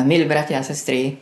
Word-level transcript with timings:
Milí 0.00 0.24
bratia 0.24 0.60
a 0.60 0.66
sestry, 0.66 1.20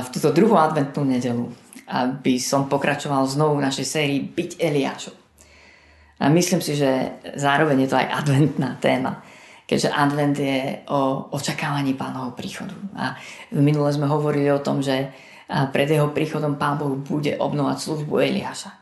v 0.00 0.08
túto 0.10 0.32
druhú 0.32 0.56
adventnú 0.56 1.04
nedelu 1.04 1.46
aby 1.88 2.40
som 2.40 2.64
pokračoval 2.64 3.28
znovu 3.28 3.60
v 3.60 3.66
našej 3.68 3.86
sérii 3.86 4.20
Byť 4.24 4.50
Eliášom. 4.56 5.16
A 6.24 6.30
myslím 6.32 6.64
si, 6.64 6.78
že 6.78 7.20
zároveň 7.36 7.84
je 7.84 7.88
to 7.90 8.00
aj 8.00 8.24
adventná 8.24 8.80
téma, 8.80 9.20
keďže 9.68 9.92
advent 9.92 10.36
je 10.38 10.80
o 10.88 11.28
očakávaní 11.34 11.92
pánovho 11.92 12.32
príchodu. 12.32 12.72
A 12.96 13.18
minule 13.52 13.92
sme 13.92 14.08
hovorili 14.08 14.48
o 14.48 14.62
tom, 14.62 14.80
že 14.80 15.12
pred 15.74 15.90
jeho 15.90 16.08
príchodom 16.14 16.56
pán 16.56 16.80
Boh 16.80 16.96
bude 16.96 17.36
obnovať 17.36 17.76
službu 17.76 18.14
Eliáša. 18.16 18.72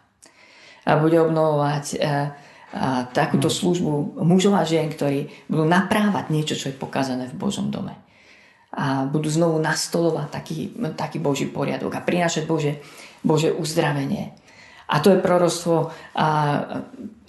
A 0.86 0.98
bude 1.02 1.18
obnovovať 1.18 1.98
a 1.98 3.10
takúto 3.12 3.52
službu 3.52 4.22
mužov 4.24 4.56
a 4.56 4.64
žien, 4.64 4.88
ktorí 4.88 5.28
budú 5.44 5.68
naprávať 5.68 6.32
niečo, 6.32 6.54
čo 6.56 6.72
je 6.72 6.80
pokazané 6.80 7.28
v 7.28 7.36
Božom 7.36 7.68
dome 7.68 7.92
a 8.72 9.04
budú 9.04 9.28
znovu 9.28 9.60
nastolovať 9.60 10.28
taký, 10.32 10.72
taký 10.96 11.20
Boží 11.20 11.44
poriadok 11.44 11.92
a 11.92 12.00
prinášať 12.00 12.48
Bože, 12.48 12.80
Bože 13.20 13.52
uzdravenie. 13.52 14.32
A 14.88 15.00
to 15.04 15.12
je 15.12 15.20
proroctvo 15.20 15.92
a, 16.16 16.28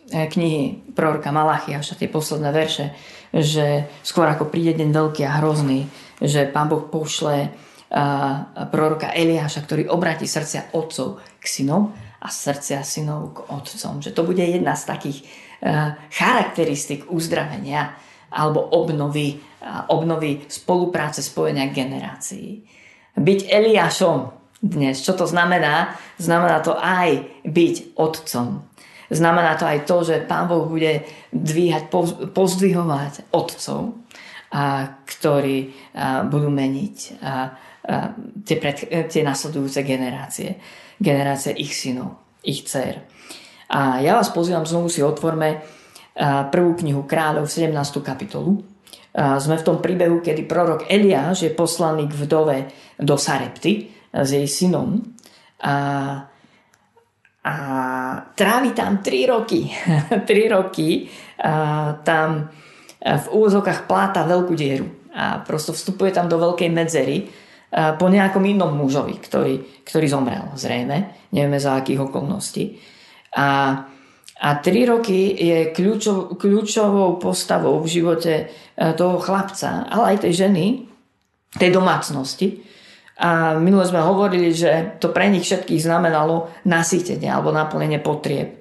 knihy 0.08 0.94
proroka 0.95 1.35
Malachiaša, 1.35 1.99
tie 1.99 2.08
posledné 2.08 2.49
verše, 2.55 2.95
že 3.35 3.91
skôr 4.08 4.23
ako 4.30 4.48
príde 4.48 4.80
deň 4.80 4.90
veľký 4.95 5.21
a 5.27 5.44
hrozný, 5.44 5.91
že 6.23 6.48
Pán 6.48 6.71
Boh 6.71 6.88
pošle 6.88 7.52
a, 7.91 8.68
proroka 8.71 9.12
Eliáša, 9.12 9.68
ktorý 9.68 9.91
obratí 9.91 10.23
srdcia 10.23 10.71
otcov 10.71 11.20
k 11.44 11.46
synom 11.46 11.91
a 12.23 12.27
srdcia 12.32 12.88
synov 12.88 13.35
k 13.35 13.38
otcom. 13.52 13.99
Že 13.99 14.16
to 14.16 14.21
bude 14.23 14.44
jedna 14.44 14.80
z 14.80 14.84
takých 14.88 15.27
a, 15.60 15.99
charakteristik 16.07 17.12
uzdravenia 17.12 17.99
alebo 18.34 18.73
obnovy, 18.73 19.38
obnovy 19.94 20.50
spolupráce 20.50 21.22
spojenia 21.22 21.70
generácií. 21.70 22.66
Byť 23.14 23.40
Eliášom 23.46 24.34
dnes, 24.64 25.05
čo 25.05 25.13
to 25.13 25.30
znamená? 25.30 25.94
Znamená 26.18 26.66
to 26.66 26.74
aj 26.74 27.30
byť 27.46 27.99
otcom. 27.99 28.66
Znamená 29.13 29.54
to 29.60 29.70
aj 29.70 29.85
to, 29.85 29.98
že 30.02 30.26
Pán 30.26 30.49
Boh 30.49 30.66
bude 30.66 31.05
dvíhať, 31.30 31.94
pozdvihovať 32.34 33.30
otcov, 33.30 34.02
ktorí 35.05 35.57
budú 36.32 36.50
meniť 36.50 36.96
tie, 38.41 38.57
pred, 38.57 38.77
tie 39.12 39.22
nasledujúce 39.22 39.85
generácie. 39.85 40.57
Generácie 40.98 41.54
ich 41.60 41.77
synov, 41.77 42.24
ich 42.41 42.66
dcer. 42.66 43.04
A 43.70 44.00
ja 44.00 44.18
vás 44.18 44.32
pozývam, 44.32 44.66
znovu 44.66 44.88
si 44.90 45.04
otvorme 45.04 45.62
prvú 46.50 46.72
knihu 46.78 47.04
kráľov, 47.10 47.50
17. 47.50 47.74
kapitolu. 48.06 48.62
Sme 49.14 49.58
v 49.58 49.66
tom 49.66 49.78
príbehu, 49.78 50.22
kedy 50.22 50.46
prorok 50.50 50.90
Eliáš 50.90 51.46
je 51.46 51.52
poslaný 51.54 52.10
k 52.10 52.18
vdove 52.18 52.58
do 52.98 53.14
Sarepty 53.18 53.90
s 54.14 54.30
jej 54.34 54.46
synom 54.46 55.02
a, 55.62 55.76
a 57.46 57.54
trávi 58.34 58.72
tam 58.74 59.02
3 59.02 59.34
roky. 59.34 59.70
3 60.30 60.56
roky 60.58 61.10
a 61.41 61.98
tam 62.02 62.50
v 63.04 63.28
úvozokách 63.36 63.86
pláta 63.86 64.25
veľkú 64.25 64.53
dieru 64.56 64.88
a 65.14 65.46
prosto 65.46 65.75
vstupuje 65.75 66.09
tam 66.09 66.25
do 66.25 66.41
veľkej 66.41 66.69
medzery 66.74 67.30
po 67.74 68.06
nejakom 68.06 68.41
inom 68.46 68.74
mužovi, 68.78 69.18
ktorý, 69.18 69.86
ktorý 69.86 70.06
zomrel 70.06 70.46
zrejme, 70.53 71.30
nevieme 71.34 71.58
za 71.58 71.78
akých 71.78 72.06
okolností. 72.06 72.78
A 73.34 73.78
a 74.44 74.59
tri 74.59 74.84
roky 74.84 75.31
je 75.40 75.72
kľúčov, 75.72 76.36
kľúčovou 76.36 77.16
postavou 77.16 77.80
v 77.80 77.88
živote 77.88 78.34
e, 78.36 78.46
toho 78.91 79.16
chlapca, 79.24 79.88
ale 79.88 80.16
aj 80.16 80.28
tej 80.28 80.34
ženy, 80.44 80.84
tej 81.56 81.72
domácnosti. 81.72 82.59
A 83.24 83.56
minule 83.56 83.88
sme 83.88 84.03
hovorili, 84.03 84.52
že 84.52 85.00
to 85.00 85.16
pre 85.16 85.31
nich 85.31 85.47
všetkých 85.47 85.88
znamenalo 85.88 86.52
nasýtenie 86.68 87.31
alebo 87.31 87.56
naplnenie 87.56 88.03
potrieb. 88.03 88.59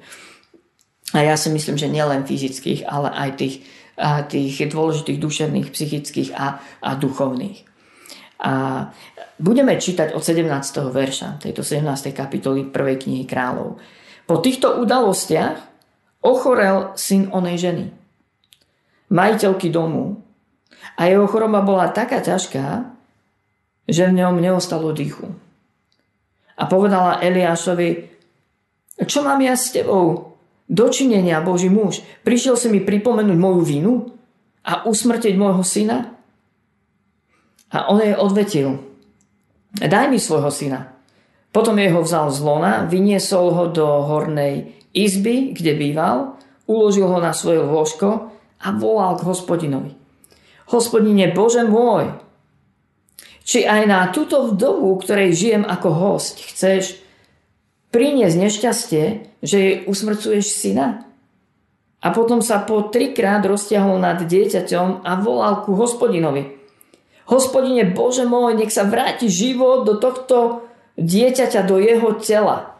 A 1.18 1.26
ja 1.26 1.34
si 1.34 1.50
myslím, 1.50 1.74
že 1.74 1.90
nielen 1.90 2.30
fyzických, 2.30 2.86
ale 2.86 3.10
aj 3.10 3.30
tých, 3.42 3.54
tých 4.30 4.54
dôležitých 4.70 5.18
duševných, 5.18 5.72
psychických 5.74 6.30
a, 6.38 6.62
a 6.78 6.90
duchovných. 6.94 7.58
A 8.42 8.52
budeme 9.34 9.74
čítať 9.74 10.14
od 10.14 10.22
17. 10.22 10.46
verša 10.94 11.42
tejto 11.42 11.66
17. 11.66 12.14
kapitoly 12.14 12.70
prvej 12.70 13.02
knihy 13.02 13.24
kráľov. 13.26 13.82
Po 14.30 14.38
týchto 14.38 14.78
udalostiach 14.78 15.71
ochorel 16.22 16.94
syn 16.94 17.28
onej 17.34 17.56
ženy, 17.58 17.84
majiteľky 19.10 19.68
domu. 19.68 20.22
A 20.96 21.10
jeho 21.10 21.26
choroba 21.26 21.62
bola 21.62 21.90
taká 21.90 22.22
ťažká, 22.22 22.88
že 23.90 24.08
v 24.08 24.16
ňom 24.22 24.38
neostalo 24.38 24.94
dýchu. 24.94 25.30
A 26.58 26.62
povedala 26.70 27.18
Eliášovi, 27.22 28.12
čo 29.02 29.26
mám 29.26 29.42
ja 29.42 29.58
s 29.58 29.74
tebou? 29.74 30.36
Dočinenia, 30.70 31.42
Boží 31.42 31.68
muž. 31.68 32.00
Prišiel 32.22 32.54
si 32.56 32.70
mi 32.70 32.80
pripomenúť 32.80 33.38
moju 33.38 33.62
vinu 33.66 33.92
a 34.62 34.86
usmrtiť 34.86 35.34
môjho 35.34 35.64
syna? 35.66 36.14
A 37.72 37.88
on 37.88 37.98
jej 38.04 38.14
odvetil, 38.14 38.78
daj 39.74 40.12
mi 40.12 40.20
svojho 40.20 40.52
syna. 40.52 40.92
Potom 41.52 41.76
jeho 41.76 42.00
vzal 42.04 42.32
z 42.32 42.38
lona, 42.40 42.84
vyniesol 42.88 43.52
ho 43.52 43.64
do 43.68 43.84
hornej 44.08 44.72
izby, 44.92 45.56
kde 45.56 45.72
býval, 45.76 46.38
uložil 46.68 47.08
ho 47.08 47.18
na 47.20 47.32
svoje 47.36 47.60
lôžko 47.60 48.32
a 48.62 48.68
volal 48.76 49.18
k 49.18 49.26
hospodinovi. 49.26 49.92
Hospodine 50.70 51.28
Bože 51.34 51.66
môj, 51.66 52.16
či 53.42 53.66
aj 53.66 53.82
na 53.90 54.08
túto 54.14 54.48
vdovu, 54.48 54.94
ktorej 55.02 55.34
žijem 55.34 55.64
ako 55.66 55.88
host, 55.90 56.38
chceš 56.40 57.02
priniesť 57.92 58.36
nešťastie, 58.38 59.04
že 59.42 59.56
jej 59.58 59.74
usmrcuješ 59.84 60.46
syna? 60.48 61.04
A 62.02 62.10
potom 62.10 62.42
sa 62.42 62.62
po 62.62 62.90
trikrát 62.90 63.42
roztiahol 63.46 63.98
nad 64.02 64.18
dieťaťom 64.22 65.06
a 65.06 65.12
volal 65.22 65.62
ku 65.62 65.78
hospodinovi. 65.78 66.58
Hospodine 67.30 67.86
Bože 67.86 68.26
môj, 68.26 68.58
nech 68.58 68.74
sa 68.74 68.82
vráti 68.82 69.30
život 69.30 69.86
do 69.86 69.98
tohto 70.02 70.66
dieťaťa, 70.98 71.62
do 71.62 71.78
jeho 71.78 72.18
tela. 72.18 72.71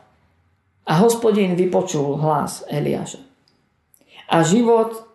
A 0.82 0.98
hospodin 0.98 1.54
vypočul 1.54 2.18
hlas 2.18 2.66
Eliáša. 2.66 3.22
A 4.26 4.42
život 4.42 5.06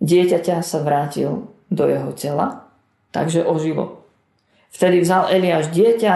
dieťaťa 0.00 0.64
sa 0.64 0.80
vrátil 0.80 1.52
do 1.68 1.84
jeho 1.84 2.14
tela, 2.16 2.64
takže 3.12 3.44
ožilo. 3.44 4.06
Vtedy 4.72 5.04
vzal 5.04 5.28
Eliáš 5.28 5.68
dieťa, 5.76 6.14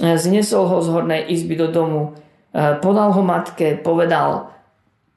znesol 0.00 0.68
ho 0.72 0.78
z 0.80 0.88
hornej 0.88 1.22
izby 1.28 1.56
do 1.60 1.68
domu, 1.68 2.02
podal 2.54 3.12
ho 3.12 3.22
matke, 3.24 3.76
povedal, 3.76 4.52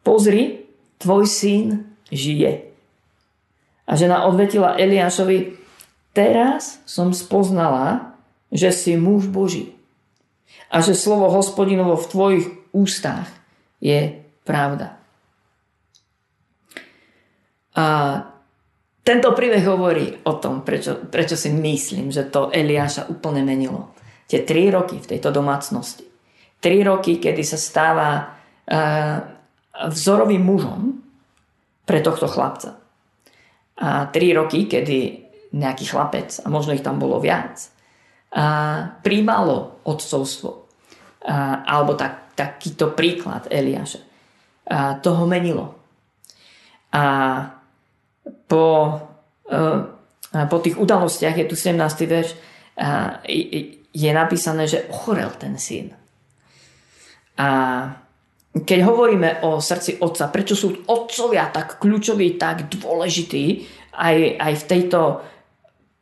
pozri, 0.03 0.67
tvoj 0.99 1.27
syn 1.27 1.95
žije. 2.11 2.67
A 3.87 3.91
žena 3.95 4.27
odvetila 4.27 4.75
Eliášovi, 4.75 5.55
teraz 6.11 6.83
som 6.83 7.15
spoznala, 7.15 8.15
že 8.51 8.75
si 8.75 8.99
muž 8.99 9.31
Boží 9.31 9.78
a 10.69 10.75
že 10.85 10.93
slovo 10.93 11.33
hospodinovo 11.33 11.97
v 11.97 12.09
tvojich 12.09 12.45
ústach 12.71 13.27
je 13.81 14.21
pravda. 14.45 15.01
A 17.73 17.85
tento 19.01 19.33
príbeh 19.33 19.65
hovorí 19.65 20.21
o 20.29 20.37
tom, 20.37 20.61
prečo, 20.61 21.09
prečo 21.09 21.33
si 21.33 21.49
myslím, 21.49 22.13
že 22.13 22.29
to 22.29 22.53
Eliáša 22.53 23.09
úplne 23.09 23.41
menilo. 23.41 23.97
Tie 24.29 24.45
tri 24.45 24.69
roky 24.69 25.01
v 25.01 25.09
tejto 25.15 25.33
domácnosti. 25.33 26.05
Tri 26.61 26.85
roky, 26.85 27.17
kedy 27.17 27.41
sa 27.41 27.57
stáva 27.57 28.09
uh, 28.21 29.17
vzorovým 29.89 30.43
mužom 30.43 31.01
pre 31.87 32.05
tohto 32.05 32.29
chlapca. 32.29 32.77
A 33.79 34.11
tri 34.11 34.35
roky, 34.35 34.69
kedy 34.69 35.25
nejaký 35.57 35.89
chlapec, 35.89 36.35
a 36.45 36.47
možno 36.51 36.77
ich 36.77 36.85
tam 36.85 37.01
bolo 37.01 37.17
viac, 37.17 37.57
príjmalo 39.01 39.81
odcovstvo. 39.83 40.69
A, 41.25 41.65
alebo 41.65 41.97
tak, 41.97 42.33
takýto 42.37 42.93
príklad 42.95 43.49
Eliáša. 43.51 43.99
A 44.69 44.95
to 45.01 45.17
ho 45.17 45.25
menilo. 45.25 45.75
A 46.93 47.03
po, 48.45 48.65
a 50.29 50.39
po 50.45 50.57
tých 50.61 50.77
udalostiach, 50.77 51.37
je 51.37 51.45
tu 51.49 51.57
17. 51.57 51.77
verš, 52.05 52.29
je 53.89 54.11
napísané, 54.13 54.69
že 54.69 54.85
ochorel 54.89 55.33
ten 55.37 55.57
syn. 55.57 55.93
A 57.37 57.47
keď 58.53 58.79
hovoríme 58.85 59.29
o 59.45 59.61
srdci 59.61 60.01
otca, 60.01 60.29
prečo 60.33 60.57
sú 60.57 60.85
otcovia 60.89 61.53
tak 61.53 61.77
kľúčoví, 61.77 62.37
tak 62.41 62.69
dôležití 62.73 63.65
aj, 63.93 64.17
aj 64.37 64.53
v 64.53 64.67
tejto 64.67 64.99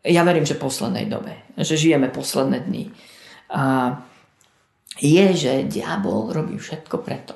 ja 0.08 0.24
verím, 0.24 0.48
že 0.48 0.56
poslednej 0.56 1.06
dobe, 1.12 1.36
že 1.60 1.76
žijeme 1.76 2.08
posledné 2.08 2.64
dni. 2.64 2.84
A 3.52 3.94
je, 4.98 5.26
že 5.36 5.68
diabol 5.68 6.34
robí 6.34 6.58
všetko 6.58 7.04
preto, 7.04 7.36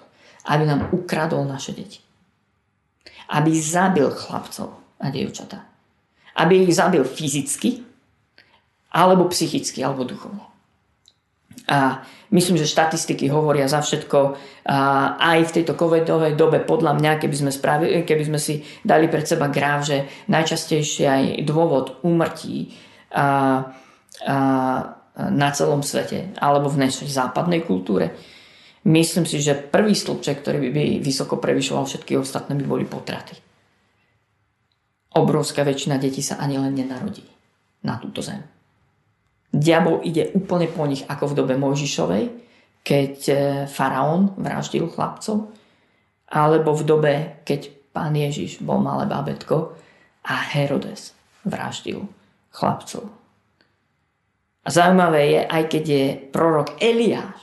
aby 0.50 0.63
nám 0.65 0.89
ukradol 0.95 1.45
naše 1.45 1.75
deti. 1.75 2.00
Aby 3.31 3.56
zabil 3.56 4.12
chlapcov 4.12 4.75
a 5.00 5.07
dievčatá. 5.07 5.63
Aby 6.35 6.68
ich 6.68 6.75
zabil 6.75 7.03
fyzicky, 7.03 7.83
alebo 8.91 9.31
psychicky, 9.31 9.79
alebo 9.83 10.03
duchovne. 10.03 10.50
A 11.69 12.01
myslím, 12.33 12.57
že 12.57 12.69
štatistiky 12.69 13.29
hovoria 13.29 13.69
za 13.69 13.85
všetko 13.85 14.19
a 14.65 14.79
aj 15.17 15.39
v 15.45 15.53
tejto 15.61 15.77
covidovej 15.77 16.33
dobe 16.33 16.61
podľa 16.61 16.97
mňa, 16.97 17.21
keby 17.21 17.35
sme, 17.37 17.51
spravili, 17.53 18.01
keby 18.01 18.23
sme 18.25 18.39
si 18.41 18.65
dali 18.81 19.05
pred 19.05 19.29
seba 19.29 19.49
gráv, 19.49 19.85
že 19.85 20.09
najčastejšie 20.25 21.05
aj 21.05 21.23
dôvod 21.45 22.01
úmrtí 22.01 22.73
a, 23.13 23.21
a, 23.21 23.27
na 25.21 25.49
celom 25.53 25.85
svete 25.85 26.33
alebo 26.41 26.71
v 26.71 26.81
našej 26.87 27.09
západnej 27.13 27.61
kultúre 27.61 28.17
myslím 28.85 29.25
si, 29.29 29.41
že 29.41 29.57
prvý 29.57 29.93
stĺpček, 29.93 30.41
ktorý 30.41 30.57
by, 30.57 30.69
by 30.73 30.83
vysoko 31.03 31.37
prevyšoval 31.37 31.85
všetky 31.85 32.17
ostatné, 32.17 32.57
by 32.57 32.65
boli 32.65 32.85
potraty. 32.89 33.37
Obrovská 35.11 35.67
väčšina 35.67 35.99
detí 35.99 36.23
sa 36.23 36.39
ani 36.39 36.55
len 36.55 36.73
nenarodí 36.73 37.27
na 37.83 37.99
túto 37.99 38.23
zem. 38.23 38.60
Diabol 39.51 40.00
ide 40.07 40.31
úplne 40.31 40.71
po 40.71 40.88
nich 40.88 41.03
ako 41.03 41.36
v 41.36 41.38
dobe 41.44 41.53
Mojžišovej, 41.59 42.24
keď 42.81 43.15
e, 43.27 43.36
faraón 43.68 44.31
vraždil 44.39 44.88
chlapcov, 44.88 45.51
alebo 46.31 46.71
v 46.71 46.83
dobe, 46.88 47.13
keď 47.44 47.92
pán 47.92 48.15
Ježiš 48.15 48.63
bol 48.63 48.80
malé 48.80 49.03
bábetko 49.06 49.75
a 50.24 50.36
Herodes 50.56 51.12
vraždil 51.44 52.07
chlapcov. 52.56 53.12
A 54.63 54.68
zaujímavé 54.71 55.21
je, 55.36 55.42
aj 55.44 55.63
keď 55.68 55.83
je 55.83 56.06
prorok 56.31 56.80
Eliáš 56.80 57.42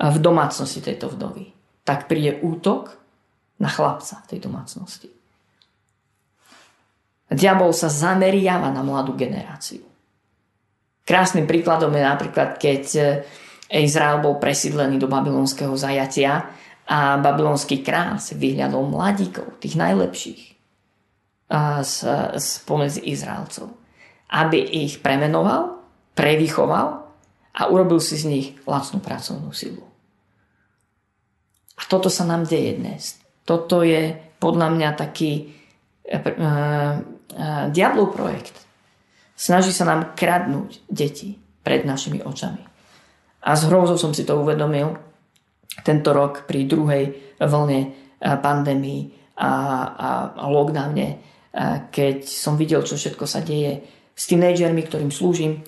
v 0.00 0.16
domácnosti 0.18 0.80
tejto 0.80 1.12
vdovy, 1.12 1.52
tak 1.84 2.08
príde 2.08 2.40
útok 2.40 2.96
na 3.60 3.68
chlapca 3.68 4.22
v 4.24 4.28
tej 4.32 4.38
domácnosti. 4.40 5.10
Diabol 7.32 7.76
sa 7.76 7.92
zameriava 7.92 8.72
na 8.72 8.80
mladú 8.84 9.14
generáciu. 9.16 9.91
Krásnym 11.02 11.50
príkladom 11.50 11.90
je 11.94 12.02
napríklad, 12.06 12.62
keď 12.62 12.84
e, 12.94 13.04
Izrael 13.82 14.22
bol 14.22 14.38
presídlený 14.38 15.02
do 15.02 15.10
babylonského 15.10 15.74
zajatia 15.74 16.46
a 16.86 17.18
babylonský 17.18 17.82
král 17.82 18.22
si 18.22 18.38
vyhľadol 18.38 18.86
mladíkov, 18.86 19.58
tých 19.58 19.74
najlepších 19.78 20.52
spomedzi 22.40 23.00
Izraelcov, 23.12 23.68
aby 24.32 24.58
ich 24.88 25.04
premenoval, 25.04 25.84
prevychoval 26.16 27.04
a 27.52 27.62
urobil 27.68 28.00
si 28.00 28.16
z 28.16 28.24
nich 28.28 28.48
lacnú 28.64 29.04
pracovnú 29.04 29.52
silu. 29.52 29.84
A 31.76 31.82
toto 31.88 32.08
sa 32.08 32.24
nám 32.24 32.48
deje 32.48 32.80
dnes. 32.80 33.20
Toto 33.44 33.84
je 33.84 34.16
podľa 34.40 34.68
mňa 34.72 34.88
taký 34.96 35.52
uh, 36.08 36.16
uh, 36.16 37.66
diablov 37.68 38.16
projekt 38.16 38.56
Snaží 39.42 39.74
sa 39.74 39.82
nám 39.82 40.14
kradnúť 40.14 40.86
deti 40.86 41.34
pred 41.66 41.82
našimi 41.82 42.22
očami. 42.22 42.62
A 43.42 43.58
s 43.58 43.66
hrôzou 43.66 43.98
som 43.98 44.14
si 44.14 44.22
to 44.22 44.38
uvedomil 44.38 44.94
tento 45.82 46.14
rok 46.14 46.46
pri 46.46 46.62
druhej 46.70 47.34
vlne 47.42 47.80
eh, 47.82 48.36
pandémii 48.38 49.34
a, 49.42 49.50
a, 49.90 50.08
a 50.38 50.44
lockdowne, 50.46 51.08
eh, 51.10 51.76
keď 51.90 52.22
som 52.22 52.54
videl, 52.54 52.86
čo 52.86 52.94
všetko 52.94 53.26
sa 53.26 53.42
deje 53.42 53.82
s 54.14 54.30
tínedžermi, 54.30 54.86
ktorým 54.86 55.10
slúžim 55.10 55.58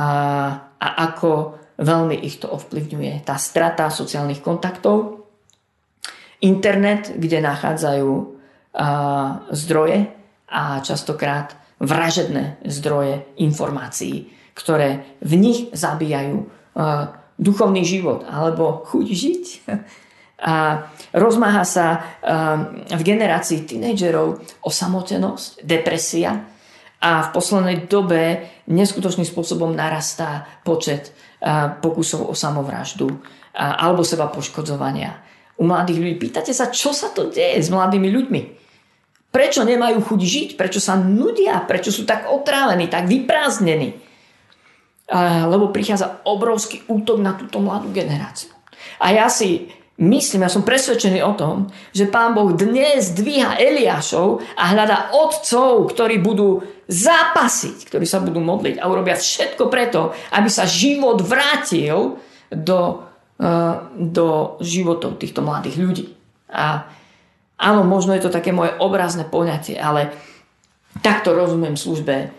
a, 0.00 0.08
a 0.80 0.88
ako 1.12 1.60
veľmi 1.84 2.16
ich 2.16 2.40
to 2.40 2.48
ovplyvňuje. 2.48 3.28
Tá 3.28 3.36
strata 3.36 3.92
sociálnych 3.92 4.40
kontaktov, 4.40 5.28
internet, 6.40 7.12
kde 7.12 7.44
nachádzajú 7.44 8.08
a, 8.08 8.24
eh, 8.72 9.32
zdroje 9.52 9.98
a 10.48 10.80
častokrát 10.80 11.61
vražedné 11.82 12.62
zdroje 12.62 13.26
informácií, 13.42 14.30
ktoré 14.54 15.18
v 15.18 15.32
nich 15.34 15.60
zabíjajú 15.74 16.36
uh, 16.38 17.10
duchovný 17.36 17.82
život 17.82 18.22
alebo 18.30 18.86
chuť 18.86 19.06
žiť. 19.10 19.44
A 20.42 20.90
rozmáha 21.14 21.62
sa 21.62 21.86
uh, 21.98 22.82
v 22.90 23.02
generácii 23.02 23.62
tínedžerov 23.62 24.42
osamotenosť, 24.66 25.62
depresia 25.62 26.50
a 27.02 27.26
v 27.26 27.28
poslednej 27.30 27.86
dobe 27.86 28.50
neskutočným 28.66 29.26
spôsobom 29.26 29.70
narastá 29.70 30.46
počet 30.66 31.14
uh, 31.14 31.78
pokusov 31.78 32.26
o 32.26 32.34
samovraždu 32.34 33.10
alebo 33.52 34.00
seba 34.00 34.32
poškodzovania. 34.32 35.20
U 35.60 35.68
mladých 35.68 36.00
ľudí 36.00 36.16
pýtate 36.16 36.56
sa, 36.56 36.72
čo 36.72 36.96
sa 36.96 37.12
to 37.12 37.28
deje 37.28 37.60
s 37.60 37.68
mladými 37.68 38.08
ľuďmi. 38.08 38.61
Prečo 39.32 39.64
nemajú 39.64 40.04
chuť 40.04 40.20
žiť? 40.20 40.48
Prečo 40.60 40.76
sa 40.76 41.00
nudia? 41.00 41.64
Prečo 41.64 41.88
sú 41.88 42.04
tak 42.04 42.28
otrávení, 42.28 42.92
tak 42.92 43.08
vyprázdnení? 43.08 43.96
Lebo 45.48 45.72
prichádza 45.72 46.20
obrovský 46.28 46.84
útok 46.84 47.16
na 47.16 47.32
túto 47.32 47.56
mladú 47.56 47.88
generáciu. 47.96 48.52
A 49.00 49.16
ja 49.16 49.32
si 49.32 49.72
myslím, 50.00 50.44
ja 50.44 50.52
som 50.52 50.64
presvedčený 50.64 51.20
o 51.24 51.32
tom, 51.32 51.72
že 51.96 52.08
Pán 52.12 52.36
Boh 52.36 52.52
dnes 52.52 53.12
dvíha 53.16 53.56
Eliášov 53.56 54.44
a 54.56 54.72
hľada 54.72 55.16
otcov, 55.16 55.92
ktorí 55.92 56.20
budú 56.20 56.60
zápasiť, 56.88 57.88
ktorí 57.88 58.04
sa 58.04 58.20
budú 58.20 58.40
modliť 58.40 58.76
a 58.80 58.88
urobia 58.88 59.16
všetko 59.16 59.72
preto, 59.72 60.12
aby 60.36 60.48
sa 60.52 60.68
život 60.68 61.24
vrátil 61.24 62.20
do, 62.52 62.80
e, 63.40 63.44
do 63.96 64.60
životov 64.60 65.16
týchto 65.16 65.40
mladých 65.40 65.76
ľudí. 65.80 66.06
A 66.52 66.84
Áno, 67.62 67.86
možno 67.86 68.10
je 68.18 68.26
to 68.26 68.34
také 68.34 68.50
moje 68.50 68.74
obrazné 68.82 69.22
poňatie, 69.22 69.78
ale 69.78 70.10
takto 70.98 71.30
rozumiem 71.30 71.78
službe 71.78 72.34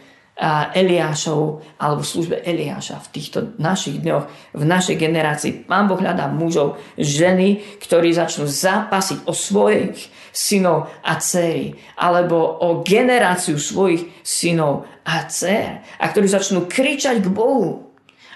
Eliášov 0.74 1.62
alebo 1.78 2.02
službe 2.02 2.42
Eliáša 2.42 2.98
v 3.06 3.12
týchto 3.14 3.40
našich 3.62 4.02
dňoch, 4.02 4.25
v 4.58 4.64
našej 4.66 4.98
generácii. 4.98 5.70
Pán 5.70 5.86
Boh 5.86 6.02
hľadá 6.02 6.25
mužov, 6.28 6.81
ženy, 6.98 7.62
ktorí 7.78 8.12
začnú 8.12 8.50
zápasiť 8.50 9.30
o 9.30 9.31
svojich 9.31 10.10
synov 10.34 10.90
a 11.06 11.22
dcery, 11.22 11.78
alebo 12.02 12.36
o 12.66 12.81
generáciu 12.81 13.62
svojich 13.62 14.10
synov 14.25 14.90
a 15.06 15.24
dcer, 15.30 15.86
a 16.02 16.04
ktorí 16.10 16.25
začnú 16.25 16.66
kričať 16.66 17.22
k 17.22 17.30
Bohu 17.30 17.93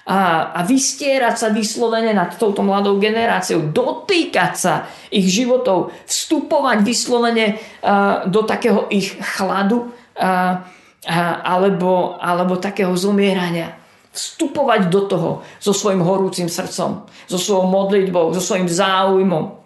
a, 0.08 0.56
a 0.56 0.64
vystierať 0.64 1.36
sa 1.36 1.48
vyslovene 1.52 2.16
nad 2.16 2.32
touto 2.40 2.64
mladou 2.64 2.96
generáciou, 2.96 3.76
dotýkať 3.76 4.54
sa 4.56 4.74
ich 5.12 5.28
životov, 5.28 5.92
vstupovať 6.08 6.80
vyslovene 6.80 7.60
a, 7.84 8.24
do 8.24 8.48
takého 8.48 8.88
ich 8.88 9.20
chladu 9.36 9.92
a, 10.16 10.64
a, 11.04 11.20
alebo, 11.44 12.16
alebo 12.24 12.56
takého 12.56 12.96
zomierania. 12.96 13.76
Vstupovať 14.16 14.88
do 14.88 15.12
toho 15.12 15.32
so 15.60 15.76
svojim 15.76 16.00
horúcim 16.00 16.48
srdcom, 16.48 17.04
so 17.28 17.38
svojou 17.38 17.68
modlitbou, 17.68 18.32
so 18.32 18.40
svojim 18.40 18.72
záujmom. 18.72 19.60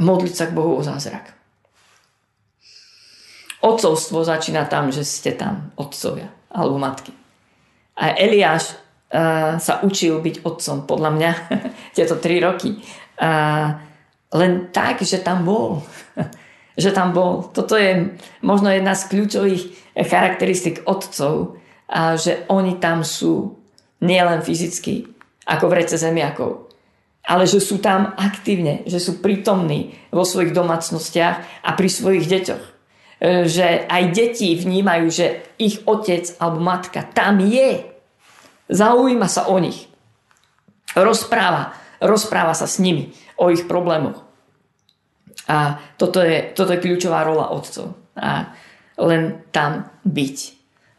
Modliť 0.00 0.34
sa 0.34 0.48
k 0.48 0.56
Bohu 0.56 0.80
o 0.80 0.82
zázrak. 0.82 1.36
Otcovstvo 3.60 4.24
začína 4.24 4.64
tam, 4.64 4.88
že 4.88 5.04
ste 5.04 5.36
tam, 5.36 5.76
otcovia 5.76 6.32
alebo 6.50 6.80
matky. 6.80 7.23
A 7.94 8.14
Eliáš 8.18 8.74
uh, 8.74 9.58
sa 9.58 9.82
učil 9.86 10.18
byť 10.18 10.42
otcom, 10.42 10.76
podľa 10.86 11.10
mňa, 11.14 11.30
tieto 11.96 12.18
tri 12.18 12.42
roky. 12.42 12.78
Uh, 13.18 13.78
len 14.34 14.74
tak, 14.74 15.02
že 15.06 15.22
tam 15.22 15.46
bol. 15.46 15.82
že 16.82 16.90
tam 16.90 17.14
bol. 17.14 17.54
Toto 17.54 17.78
je 17.78 18.18
možno 18.42 18.70
jedna 18.70 18.98
z 18.98 19.06
kľúčových 19.10 19.62
charakteristik 19.94 20.82
otcov, 20.90 21.62
a 21.84 22.16
že 22.16 22.48
oni 22.48 22.80
tam 22.80 23.04
sú 23.04 23.60
nielen 24.00 24.40
fyzicky, 24.40 25.06
ako 25.44 25.68
v 25.68 25.76
rece 25.84 26.00
zemiakov, 26.00 26.72
ale 27.24 27.44
že 27.44 27.60
sú 27.60 27.80
tam 27.80 28.12
aktívne, 28.16 28.84
že 28.88 29.00
sú 29.00 29.20
prítomní 29.20 29.96
vo 30.08 30.24
svojich 30.24 30.56
domácnostiach 30.56 31.64
a 31.64 31.70
pri 31.76 31.88
svojich 31.88 32.26
deťoch. 32.28 32.64
E, 33.24 33.48
že 33.48 33.88
aj 33.88 34.12
deti 34.12 34.52
vnímajú, 34.52 35.06
že 35.08 35.56
ich 35.56 35.80
otec 35.88 36.28
alebo 36.36 36.60
matka 36.60 37.08
tam 37.08 37.40
je. 37.40 37.88
Zaujíma 38.68 39.32
sa 39.32 39.48
o 39.48 39.56
nich. 39.56 39.88
Rozpráva. 40.92 41.72
Rozpráva 42.04 42.52
sa 42.52 42.68
s 42.68 42.76
nimi 42.84 43.16
o 43.40 43.48
ich 43.48 43.64
problémoch. 43.64 44.20
A 45.48 45.80
toto 45.96 46.20
je, 46.20 46.52
toto 46.52 46.76
je 46.76 46.84
kľúčová 46.84 47.24
rola 47.24 47.48
otcov. 47.48 47.96
A 48.12 48.52
len 49.00 49.48
tam 49.48 49.88
byť. 50.04 50.36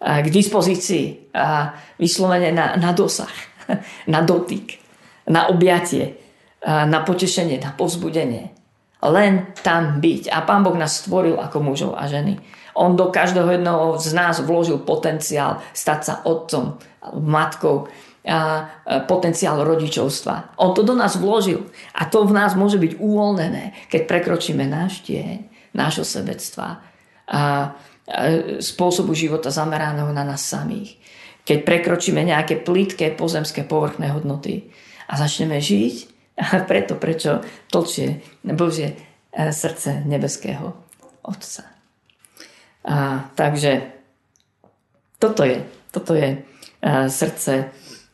A 0.01 0.25
k 0.25 0.27
dispozícii. 0.33 1.29
A 1.37 1.77
vyslovene 2.01 2.49
na, 2.49 2.73
na 2.73 2.89
dosah. 2.89 3.31
Na 4.13 4.21
dotyk. 4.21 4.77
Na 5.25 5.49
objatie. 5.49 6.17
A 6.61 6.85
na 6.85 7.01
potešenie. 7.01 7.57
Na 7.61 7.73
pozbudenie 7.73 8.64
len 9.11 9.53
tam 9.61 9.99
byť. 10.01 10.31
A 10.31 10.45
Pán 10.45 10.63
Boh 10.63 10.75
nás 10.77 11.03
stvoril 11.03 11.37
ako 11.37 11.57
mužov 11.61 11.91
a 11.97 12.05
ženy. 12.07 12.37
On 12.75 12.95
do 12.95 13.07
každého 13.07 13.55
jedného 13.55 13.95
z 13.95 14.11
nás 14.11 14.43
vložil 14.43 14.83
potenciál 14.83 15.63
stať 15.71 15.99
sa 16.03 16.13
otcom, 16.27 16.75
matkou, 17.15 17.87
a 18.25 18.65
potenciál 19.05 19.61
rodičovstva. 19.61 20.57
On 20.57 20.73
to 20.73 20.81
do 20.81 20.97
nás 20.97 21.13
vložil. 21.13 21.69
A 21.93 22.09
to 22.09 22.25
v 22.25 22.33
nás 22.33 22.57
môže 22.57 22.81
byť 22.81 22.97
uvoľnené, 22.97 23.85
keď 23.85 24.01
prekročíme 24.09 24.65
náš 24.65 25.05
tieň, 25.05 25.45
nášho 25.77 26.01
sebectva 26.01 26.81
a, 27.29 27.77
spôsobu 28.61 29.13
života 29.13 29.53
zameraného 29.53 30.09
na 30.09 30.25
nás 30.25 30.41
samých. 30.41 30.97
Keď 31.45 31.61
prekročíme 31.61 32.25
nejaké 32.25 32.65
plítke 32.65 33.13
pozemské 33.13 33.61
povrchné 33.61 34.09
hodnoty 34.09 34.73
a 35.05 35.21
začneme 35.21 35.61
žiť 35.61 36.14
a 36.35 36.59
preto, 36.67 36.99
prečo 36.99 37.39
tlčie 37.71 38.19
Božie 38.43 38.95
e, 39.31 39.51
srdce 39.55 40.03
nebeského 40.03 40.75
Otca. 41.23 41.63
A, 42.85 43.25
takže 43.33 43.81
toto 45.17 45.41
je, 45.47 45.63
toto 45.89 46.13
je 46.13 46.37
a, 46.83 47.07
srdce, 47.09 47.71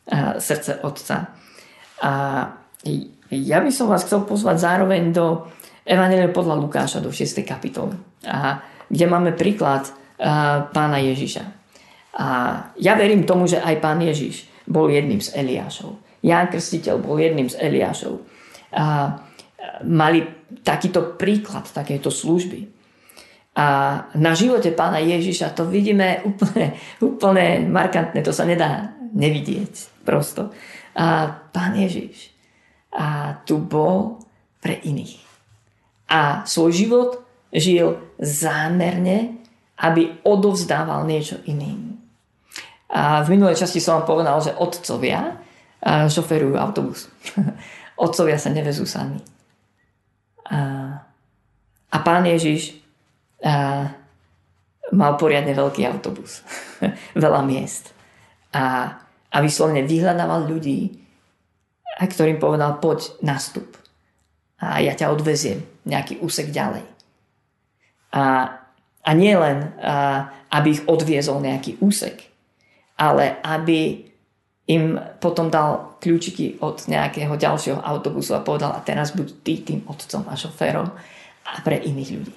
a, 0.08 0.38
srdce 0.38 0.80
Otca. 0.80 1.34
A 2.02 2.12
ja 3.30 3.58
by 3.58 3.70
som 3.74 3.90
vás 3.90 4.06
chcel 4.06 4.22
pozvať 4.24 4.56
zároveň 4.62 5.12
do 5.12 5.50
Evangelia 5.82 6.30
podľa 6.30 6.62
Lukáša 6.62 6.98
do 7.02 7.10
6. 7.10 7.42
kapitoly, 7.42 7.98
a, 8.24 8.62
kde 8.86 9.04
máme 9.10 9.34
príklad 9.34 9.90
a, 9.90 10.70
pána 10.70 11.02
Ježiša. 11.02 11.44
A 12.12 12.26
ja 12.78 12.92
verím 12.94 13.26
tomu, 13.26 13.50
že 13.50 13.58
aj 13.58 13.82
pán 13.82 13.98
Ježiš 13.98 14.46
bol 14.68 14.88
jedným 14.88 15.18
z 15.18 15.32
Eliášov. 15.36 15.96
Ján 16.22 16.48
Krstiteľ 16.48 17.02
bol 17.02 17.18
jedným 17.18 17.50
z 17.50 17.58
Eliášov. 17.58 18.22
A, 18.72 19.18
mali 19.86 20.22
takýto 20.62 21.14
príklad 21.18 21.66
takéto 21.70 22.10
služby. 22.10 22.66
A 23.52 23.66
na 24.16 24.32
živote 24.32 24.72
pána 24.72 24.98
Ježiša 25.02 25.52
to 25.52 25.68
vidíme 25.68 26.24
úplne, 26.24 26.72
úplne 27.04 27.68
markantné, 27.68 28.24
to 28.24 28.32
sa 28.32 28.48
nedá 28.48 28.96
nevidieť 29.12 30.02
prosto. 30.08 30.48
A 30.96 31.28
pán 31.52 31.76
Ježiš 31.76 32.32
a 32.92 33.40
tu 33.44 33.60
bol 33.60 34.20
pre 34.60 34.80
iných 34.84 35.32
a 36.12 36.44
svoj 36.44 36.72
život 36.76 37.10
žil 37.48 37.96
zámerne, 38.20 39.40
aby 39.80 40.20
odovzdával 40.28 41.08
niečo 41.08 41.40
iným. 41.48 41.96
A 42.92 43.24
v 43.24 43.32
minulej 43.32 43.56
časti 43.64 43.80
som 43.80 44.00
vám 44.00 44.06
povedal, 44.12 44.36
že 44.44 44.52
otcovia 44.52 45.40
šoferujú 45.82 46.54
autobus. 46.54 47.10
otcovia 48.06 48.38
sa 48.38 48.50
nevezú 48.54 48.86
sami. 48.86 49.18
A, 50.48 50.58
a 51.90 51.96
pán 52.02 52.24
Ježiš 52.26 52.78
a, 53.42 53.90
mal 54.94 55.12
poriadne 55.18 55.54
veľký 55.54 55.82
autobus. 55.86 56.42
Veľa 57.18 57.42
miest. 57.42 57.90
A, 58.54 58.94
a 59.32 59.36
vyslovne 59.40 59.82
vyhľadával 59.82 60.46
ľudí, 60.46 61.02
a 61.92 62.08
ktorým 62.08 62.40
povedal, 62.40 62.80
poď, 62.80 63.12
nastup 63.20 63.82
a 64.62 64.78
ja 64.78 64.94
ťa 64.94 65.10
odveziem 65.10 65.66
nejaký 65.82 66.22
úsek 66.22 66.54
ďalej. 66.54 66.86
A, 68.14 68.22
a 69.02 69.10
nie 69.18 69.34
len, 69.34 69.74
a, 69.82 70.30
aby 70.54 70.78
ich 70.78 70.82
odviezol 70.86 71.42
nejaký 71.42 71.82
úsek, 71.82 72.22
ale 72.94 73.42
aby 73.42 74.06
im 74.70 75.00
potom 75.18 75.50
dal 75.50 75.98
kľúčiky 75.98 76.62
od 76.62 76.86
nejakého 76.86 77.34
ďalšieho 77.34 77.82
autobusu 77.82 78.38
a 78.38 78.44
povedal, 78.46 78.70
a 78.70 78.80
teraz 78.82 79.10
buď 79.10 79.28
ty 79.42 79.58
tým 79.58 79.80
otcom 79.90 80.22
a 80.30 80.38
šoférom 80.38 80.88
a 81.42 81.50
pre 81.66 81.82
iných 81.82 82.10
ľudí. 82.14 82.34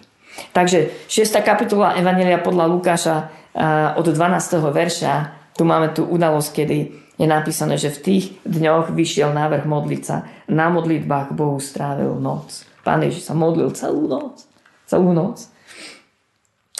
Takže 0.51 1.07
6. 1.07 1.31
kapitola 1.45 1.95
Evangelia 1.95 2.41
podľa 2.41 2.65
Lukáša 2.67 3.15
od 3.95 4.03
12. 4.03 4.59
verša, 4.73 5.13
tu 5.55 5.63
máme 5.63 5.95
tú 5.95 6.03
udalosť, 6.03 6.49
kedy 6.51 6.77
je 7.15 7.23
napísané, 7.23 7.79
že 7.79 7.95
v 7.95 8.03
tých 8.03 8.25
dňoch 8.43 8.91
vyšiel 8.91 9.31
návrh 9.31 9.63
modliť 9.63 10.01
sa. 10.03 10.27
Na 10.51 10.67
modlitbách 10.67 11.31
Bohu 11.31 11.63
strávil 11.63 12.19
noc. 12.19 12.67
Pán 12.83 12.99
Ježiš 13.07 13.31
sa 13.31 13.35
modlil 13.37 13.71
celú 13.71 14.11
noc. 14.11 14.43
Celú 14.83 15.15
noc. 15.15 15.47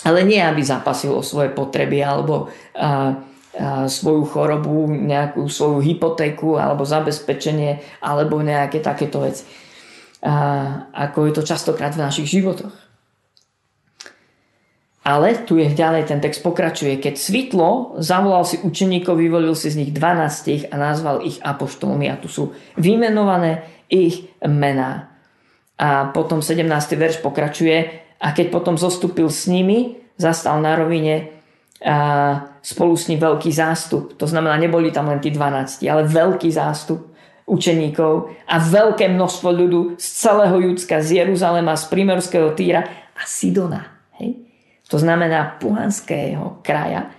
Ale 0.03 0.27
nie, 0.27 0.43
aby 0.43 0.59
zapasil 0.59 1.15
o 1.15 1.23
svoje 1.23 1.55
potreby 1.55 2.03
alebo 2.03 2.51
a, 2.75 3.15
svoju 3.87 4.23
chorobu, 4.27 4.91
nejakú 4.91 5.47
svoju 5.47 5.79
hypotéku 5.79 6.59
alebo 6.59 6.83
zabezpečenie 6.83 7.79
alebo 8.03 8.43
nejaké 8.43 8.83
takéto 8.83 9.23
veci. 9.23 9.47
A, 10.25 10.89
ako 10.91 11.29
je 11.29 11.33
to 11.37 11.43
častokrát 11.47 11.95
v 11.95 12.03
našich 12.03 12.27
životoch. 12.27 12.73
Ale 15.05 15.45
tu 15.45 15.61
je 15.61 15.69
ďalej, 15.69 16.09
ten 16.09 16.17
text 16.17 16.41
pokračuje. 16.41 16.97
Keď 16.97 17.13
svitlo, 17.13 18.01
zavolal 18.01 18.41
si 18.41 18.57
učeníkov, 18.57 19.21
vyvolil 19.21 19.53
si 19.53 19.69
z 19.69 19.85
nich 19.85 19.91
12 19.93 20.73
a 20.73 20.75
nazval 20.81 21.21
ich 21.21 21.37
apoštolmi. 21.45 22.09
A 22.09 22.17
tu 22.17 22.25
sú 22.25 22.57
vymenované 22.73 23.69
ich 23.85 24.33
mená. 24.41 25.13
A 25.77 26.09
potom 26.09 26.41
17. 26.41 26.65
verš 26.97 27.21
pokračuje. 27.21 28.01
A 28.17 28.33
keď 28.33 28.49
potom 28.49 28.81
zostúpil 28.81 29.29
s 29.29 29.45
nimi, 29.45 30.01
zastal 30.17 30.57
na 30.57 30.73
rovine 30.73 31.37
a 31.85 32.54
spolu 32.65 32.97
s 32.97 33.05
ním 33.13 33.21
veľký 33.21 33.53
zástup. 33.53 34.17
To 34.17 34.25
znamená, 34.25 34.57
neboli 34.57 34.89
tam 34.89 35.13
len 35.13 35.21
tí 35.21 35.29
12, 35.29 35.85
ale 35.85 36.09
veľký 36.09 36.49
zástup 36.49 37.13
učeníkov 37.45 38.33
a 38.49 38.55
veľké 38.57 39.05
množstvo 39.13 39.49
ľudu 39.53 40.01
z 40.01 40.07
celého 40.25 40.57
Judska, 40.65 40.97
z 41.05 41.21
Jeruzalema, 41.21 41.77
z 41.77 41.85
Primorského 41.93 42.57
Týra 42.57 42.81
a 43.13 43.21
Sidona. 43.29 43.85
Hej? 44.17 44.45
to 44.85 44.97
znamená 45.01 45.57
puhanského 45.57 46.61
kraja, 46.61 47.09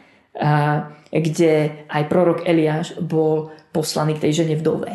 kde 1.10 1.52
aj 1.90 2.02
prorok 2.06 2.46
Eliáš 2.46 2.94
bol 3.02 3.50
poslaný 3.74 4.14
k 4.14 4.28
tej 4.28 4.44
žene 4.44 4.54
vdove. 4.58 4.90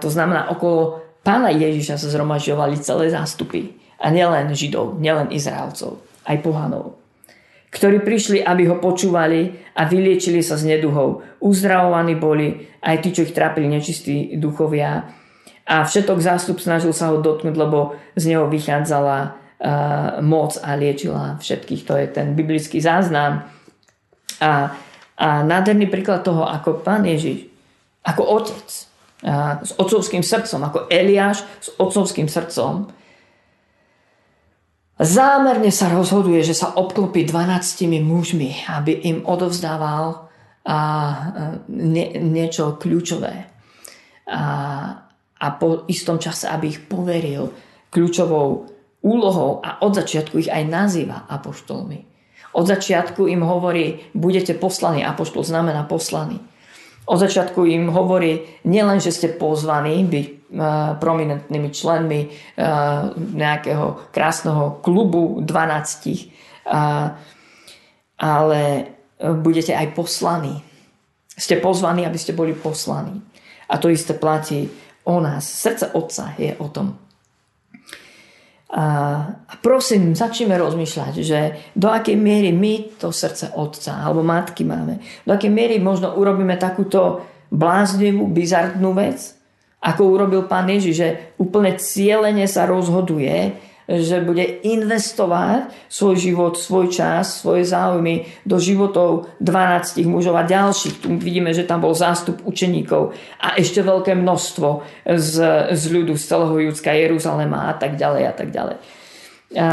To 0.00 0.08
znamená, 0.08 0.48
okolo 0.48 1.02
pána 1.20 1.52
Ježiša 1.52 2.00
sa 2.00 2.08
zhromažďovali 2.08 2.80
celé 2.80 3.12
zástupy. 3.12 3.76
A 3.98 4.14
nielen 4.14 4.54
Židov, 4.54 5.02
nielen 5.02 5.34
Izraelcov, 5.34 5.98
aj 6.22 6.38
pohanov. 6.38 6.94
Ktorí 7.68 8.00
prišli, 8.00 8.40
aby 8.40 8.72
ho 8.72 8.80
počúvali 8.80 9.52
a 9.76 9.84
vyliečili 9.84 10.40
sa 10.40 10.56
z 10.56 10.72
neduhov. 10.72 11.20
Uzdravovaní 11.44 12.16
boli 12.16 12.64
aj 12.80 12.96
tí, 13.04 13.12
čo 13.12 13.28
ich 13.28 13.36
trápili 13.36 13.68
nečistí 13.68 14.40
duchovia. 14.40 15.04
A 15.68 15.84
všetok 15.84 16.16
zástup 16.16 16.64
snažil 16.64 16.96
sa 16.96 17.12
ho 17.12 17.20
dotknúť, 17.20 17.52
lebo 17.52 18.00
z 18.16 18.32
neho 18.32 18.48
vychádzala 18.48 19.36
moc 20.24 20.54
a 20.62 20.70
liečila 20.78 21.36
všetkých. 21.42 21.82
To 21.84 21.94
je 21.98 22.06
ten 22.08 22.32
biblický 22.32 22.80
záznam. 22.80 23.44
A, 24.38 24.72
a 25.18 25.28
nádherný 25.42 25.90
príklad 25.90 26.22
toho, 26.22 26.46
ako 26.46 26.80
pán 26.80 27.04
Ježiš, 27.04 27.50
ako 28.06 28.22
otec, 28.38 28.68
a 29.18 29.58
s 29.66 29.74
otcovským 29.74 30.22
srdcom, 30.22 30.62
ako 30.62 30.78
Eliáš 30.86 31.42
s 31.58 31.74
otcovským 31.74 32.30
srdcom, 32.30 32.86
zámerne 34.98 35.70
sa 35.70 35.88
rozhoduje, 35.90 36.42
že 36.42 36.58
sa 36.58 36.74
obklopí 36.74 37.22
12 37.22 38.02
mužmi, 38.02 38.66
aby 38.66 38.98
im 39.06 39.18
odovzdával 39.22 40.28
a, 40.66 40.78
nie, 41.70 42.18
niečo 42.18 42.76
kľúčové. 42.76 43.46
A, 44.28 44.42
a 45.38 45.46
po 45.56 45.88
istom 45.88 46.18
čase, 46.20 46.50
aby 46.50 46.66
ich 46.68 46.80
poveril 46.84 47.48
kľúčovou 47.88 48.68
úlohou 49.00 49.62
a 49.62 49.80
od 49.86 49.94
začiatku 49.94 50.42
ich 50.42 50.50
aj 50.50 50.64
nazýva 50.66 51.24
apoštolmi. 51.30 52.04
Od 52.58 52.66
začiatku 52.66 53.30
im 53.30 53.46
hovorí, 53.46 54.10
budete 54.12 54.56
poslaní, 54.58 55.06
apoštol 55.06 55.46
znamená 55.46 55.86
poslaní. 55.86 56.42
Od 57.08 57.16
začiatku 57.16 57.64
im 57.64 57.88
hovorí 57.88 58.60
nielen, 58.68 59.00
že 59.00 59.16
ste 59.16 59.32
pozvaní 59.32 60.04
byť 60.04 60.26
uh, 60.28 60.36
prominentnými 61.00 61.72
členmi 61.72 62.20
uh, 62.28 63.16
nejakého 63.16 64.12
krásneho 64.12 64.84
klubu 64.84 65.40
12, 65.40 65.48
uh, 66.68 67.16
ale 68.20 68.62
budete 69.18 69.72
aj 69.72 69.96
poslaní. 69.96 70.60
Ste 71.32 71.58
pozvaní, 71.58 72.04
aby 72.04 72.18
ste 72.18 72.36
boli 72.36 72.52
poslaní. 72.54 73.18
A 73.68 73.78
to 73.78 73.88
isté 73.88 74.14
platí 74.14 74.68
o 75.08 75.20
nás. 75.20 75.48
Srdce 75.48 75.90
Otca 75.96 76.34
je 76.38 76.54
o 76.58 76.68
tom. 76.68 77.07
A 78.68 79.54
prosím, 79.64 80.12
začneme 80.12 80.52
rozmýšľať, 80.60 81.14
že 81.24 81.56
do 81.72 81.88
akej 81.88 82.20
miery 82.20 82.52
my 82.52 83.00
to 83.00 83.08
srdce 83.08 83.56
otca 83.56 84.04
alebo 84.04 84.20
matky 84.20 84.60
máme. 84.60 85.00
Do 85.24 85.32
akej 85.32 85.48
miery 85.48 85.80
možno 85.80 86.12
urobíme 86.12 86.52
takúto 86.60 87.24
bláznivú, 87.48 88.28
bizartnú 88.28 88.92
vec, 88.92 89.38
ako 89.80 90.12
urobil 90.12 90.44
pán 90.44 90.68
Ježiš, 90.68 90.94
že 91.00 91.08
úplne 91.40 91.80
cieľene 91.80 92.44
sa 92.44 92.68
rozhoduje, 92.68 93.56
že 93.88 94.20
bude 94.20 94.44
investovať 94.68 95.88
svoj 95.88 96.16
život, 96.20 96.60
svoj 96.60 96.92
čas, 96.92 97.40
svoje 97.40 97.64
záujmy 97.64 98.44
do 98.44 98.60
životov 98.60 99.32
12 99.40 100.04
mužov 100.04 100.36
a 100.36 100.44
ďalších. 100.44 101.00
Tu 101.00 101.08
vidíme, 101.16 101.56
že 101.56 101.64
tam 101.64 101.80
bol 101.80 101.96
zástup 101.96 102.44
učeníkov 102.44 103.16
a 103.40 103.56
ešte 103.56 103.80
veľké 103.80 104.12
množstvo 104.12 104.68
z, 105.08 105.34
z 105.72 105.82
ľudu 105.88 106.20
z 106.20 106.24
celého 106.28 106.56
Judska, 106.68 106.92
Jeruzalema 106.92 107.72
a 107.72 107.74
tak 107.80 107.96
ďalej 107.96 108.22
a 108.28 108.32
tak 108.36 108.48
ďalej. 108.52 108.76
A 109.56 109.68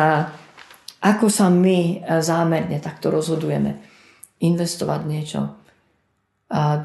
ako 1.03 1.27
sa 1.27 1.51
my 1.51 2.07
zámerne 2.23 2.79
takto 2.79 3.11
rozhodujeme 3.11 3.83
investovať 4.39 5.01
niečo 5.03 5.59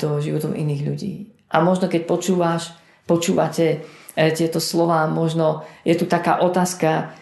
do 0.03 0.19
životov 0.19 0.59
iných 0.59 0.83
ľudí. 0.83 1.15
A 1.55 1.63
možno 1.63 1.87
keď 1.87 2.11
počúvaš, 2.11 2.75
počúvate 3.07 3.87
tieto 4.15 4.59
slova, 4.59 5.07
možno 5.07 5.63
je 5.87 5.95
tu 5.95 6.05
taká 6.05 6.43
otázka, 6.43 7.15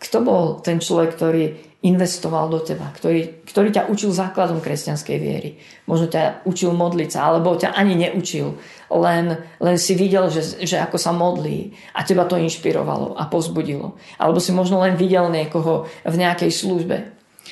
kto 0.00 0.16
bol 0.24 0.58
ten 0.64 0.80
človek, 0.80 1.12
ktorý 1.12 1.44
investoval 1.80 2.52
do 2.52 2.60
teba, 2.60 2.92
ktorý, 2.92 3.40
ktorý 3.48 3.72
ťa 3.72 3.88
učil 3.88 4.12
základom 4.12 4.60
kresťanskej 4.60 5.16
viery. 5.16 5.56
Možno 5.88 6.12
ťa 6.12 6.44
učil 6.44 6.76
modliť 6.76 7.08
sa, 7.08 7.32
alebo 7.32 7.56
ťa 7.56 7.72
ani 7.72 7.96
neučil. 7.96 8.60
Len, 8.92 9.40
len 9.56 9.76
si 9.80 9.96
videl, 9.96 10.28
že, 10.28 10.60
že 10.60 10.76
ako 10.76 11.00
sa 11.00 11.16
modlí 11.16 11.72
a 11.96 12.04
teba 12.04 12.28
to 12.28 12.36
inšpirovalo 12.36 13.16
a 13.16 13.24
pozbudilo. 13.32 13.96
Alebo 14.20 14.44
si 14.44 14.52
možno 14.52 14.84
len 14.84 15.00
videl 15.00 15.32
niekoho 15.32 15.88
v 16.04 16.16
nejakej 16.20 16.52
službe. 16.52 16.96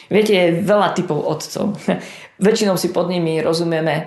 Viete, 0.09 0.33
je 0.33 0.65
veľa 0.65 0.97
typov 0.97 1.21
otcov. 1.25 1.77
Väčšinou 2.49 2.81
si 2.81 2.93
pod 2.93 3.13
nimi 3.13 3.41
rozumieme, 3.45 3.95
e, 3.95 4.03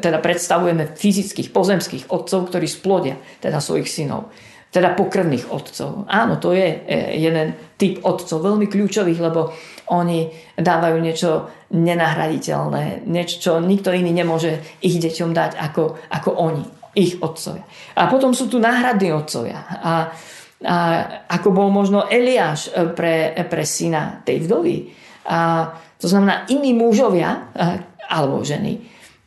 teda 0.00 0.20
predstavujeme 0.20 0.92
fyzických, 0.92 1.52
pozemských 1.52 2.04
otcov, 2.12 2.52
ktorí 2.52 2.68
splodia 2.68 3.16
teda 3.40 3.60
svojich 3.60 3.88
synov 3.88 4.32
teda 4.76 4.92
pokrvných 4.92 5.48
otcov. 5.48 6.04
Áno, 6.04 6.36
to 6.36 6.52
je 6.52 6.68
e, 6.68 6.76
jeden 7.16 7.56
typ 7.80 8.04
otcov, 8.04 8.44
veľmi 8.44 8.68
kľúčových, 8.68 9.20
lebo 9.24 9.48
oni 9.88 10.28
dávajú 10.58 10.96
niečo 11.00 11.30
nenahraditeľné, 11.72 13.08
niečo, 13.08 13.36
čo 13.40 13.52
nikto 13.62 13.94
iný 13.96 14.12
nemôže 14.12 14.60
ich 14.84 15.00
deťom 15.00 15.32
dať 15.32 15.56
ako, 15.56 15.96
ako 16.12 16.30
oni, 16.36 16.62
ich 16.92 17.16
otcovia. 17.24 17.64
A 17.96 18.04
potom 18.12 18.36
sú 18.36 18.52
tu 18.52 18.60
náhradní 18.60 19.16
otcovia. 19.16 19.64
A, 19.64 20.12
a 20.60 20.76
ako 21.24 21.48
bol 21.56 21.68
možno 21.72 22.04
Eliáš 22.12 22.68
e, 22.68 22.92
pre, 22.92 23.32
pre 23.48 23.64
syna 23.64 24.20
tej 24.28 24.44
vdovy. 24.44 25.05
A 25.26 25.70
to 25.98 26.06
znamená 26.08 26.46
iní 26.46 26.74
mužovia 26.74 27.50
e, 27.54 27.82
alebo 28.06 28.46
ženy, 28.46 28.78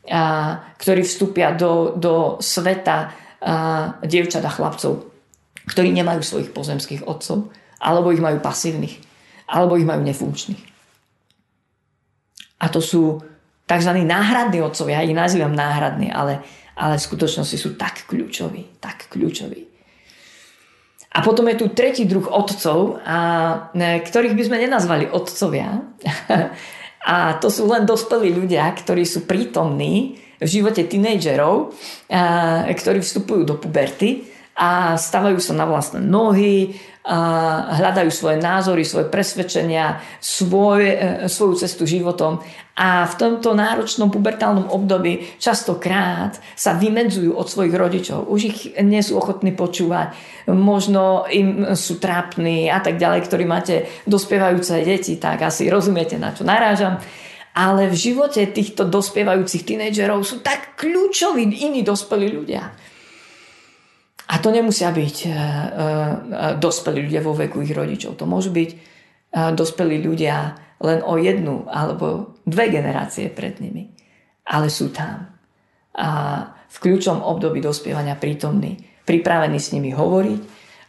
a, 0.10 0.58
ktorí 0.80 1.04
vstúpia 1.04 1.52
do, 1.54 1.94
do 2.00 2.40
sveta 2.40 2.98
a, 3.00 4.00
dievčat 4.04 4.44
a 4.44 4.52
chlapcov 4.52 5.10
ktorí 5.70 5.94
nemajú 5.94 6.26
svojich 6.26 6.50
pozemských 6.50 7.06
otcov, 7.06 7.54
alebo 7.78 8.10
ich 8.10 8.20
majú 8.20 8.42
pasívnych, 8.42 8.98
alebo 9.46 9.78
ich 9.78 9.86
majú 9.86 10.02
nefunkčných. 10.02 10.64
A 12.60 12.66
to 12.68 12.82
sú 12.82 13.22
tzv. 13.70 13.92
náhradní 14.04 14.60
otcovia, 14.66 15.00
ja 15.00 15.08
ich 15.08 15.16
nazývam 15.16 15.54
náhradní, 15.54 16.12
ale, 16.12 16.44
ale 16.76 16.98
v 16.98 17.06
skutočnosti 17.06 17.56
sú 17.56 17.78
tak 17.78 18.10
kľúčoví, 18.10 18.82
tak 18.82 19.08
kľúčoví. 19.14 19.70
A 21.10 21.26
potom 21.26 21.50
je 21.50 21.58
tu 21.58 21.74
tretí 21.74 22.06
druh 22.06 22.30
otcov, 22.30 23.02
a, 23.02 23.74
ktorých 23.78 24.38
by 24.38 24.44
sme 24.46 24.62
nenazvali 24.62 25.10
otcovia. 25.10 25.82
A 27.00 27.40
to 27.40 27.48
sú 27.48 27.66
len 27.72 27.88
dospelí 27.88 28.28
ľudia, 28.36 28.68
ktorí 28.76 29.08
sú 29.08 29.24
prítomní 29.24 30.20
v 30.40 30.48
živote 30.48 30.84
tínejdžerov, 30.84 31.72
ktorí 32.76 33.00
vstupujú 33.00 33.48
do 33.48 33.56
puberty 33.56 34.28
a 34.60 35.00
stavajú 35.00 35.40
sa 35.40 35.56
na 35.56 35.64
vlastné 35.64 36.04
nohy, 36.04 36.76
hľadajú 37.10 38.14
svoje 38.14 38.38
názory, 38.38 38.86
svoje 38.86 39.10
presvedčenia, 39.10 39.98
svoj, 40.22 40.82
e, 40.86 40.96
svoju 41.26 41.58
cestu 41.58 41.90
životom 41.90 42.38
a 42.78 43.10
v 43.10 43.14
tomto 43.18 43.58
náročnom 43.58 44.14
pubertálnom 44.14 44.70
období 44.70 45.42
častokrát 45.42 46.38
sa 46.54 46.78
vymedzujú 46.78 47.34
od 47.34 47.50
svojich 47.50 47.74
rodičov. 47.74 48.30
Už 48.30 48.40
ich 48.46 48.60
nie 48.86 49.02
sú 49.02 49.18
ochotní 49.18 49.58
počúvať, 49.58 50.14
možno 50.54 51.26
im 51.34 51.74
sú 51.74 51.98
trápni 51.98 52.70
a 52.70 52.78
tak 52.78 53.02
ďalej, 53.02 53.26
ktorí 53.26 53.44
máte 53.44 53.90
dospievajúce 54.06 54.86
deti, 54.86 55.18
tak 55.18 55.42
asi 55.42 55.68
rozumiete, 55.68 56.16
na 56.22 56.32
čo 56.32 56.46
narážam 56.46 57.02
ale 57.50 57.92
v 57.92 57.96
živote 57.98 58.46
týchto 58.56 58.88
dospievajúcich 58.88 59.68
tínejdžerov 59.68 60.24
sú 60.24 60.40
tak 60.40 60.80
kľúčoví 60.80 61.44
iní 61.44 61.84
dospelí 61.84 62.32
ľudia. 62.32 62.72
A 64.30 64.38
to 64.38 64.54
nemusia 64.54 64.94
byť 64.94 65.18
uh, 65.26 65.34
uh, 65.34 65.40
dospelí 66.62 67.10
ľudia 67.10 67.26
vo 67.26 67.34
veku 67.34 67.66
ich 67.66 67.74
rodičov. 67.74 68.14
To 68.22 68.30
môžu 68.30 68.54
byť 68.54 68.70
uh, 68.74 69.52
dospelí 69.58 70.06
ľudia 70.06 70.54
len 70.80 71.02
o 71.04 71.18
jednu 71.18 71.66
alebo 71.68 72.38
dve 72.46 72.70
generácie 72.70 73.28
pred 73.34 73.58
nimi. 73.58 73.90
Ale 74.46 74.70
sú 74.70 74.94
tam. 74.94 75.34
A 75.98 76.10
v 76.70 76.78
kľúčom 76.78 77.26
období 77.26 77.60
dospievania 77.60 78.14
prítomní, 78.16 78.78
pripravení 79.04 79.58
s 79.58 79.74
nimi 79.74 79.90
hovoriť 79.90 80.42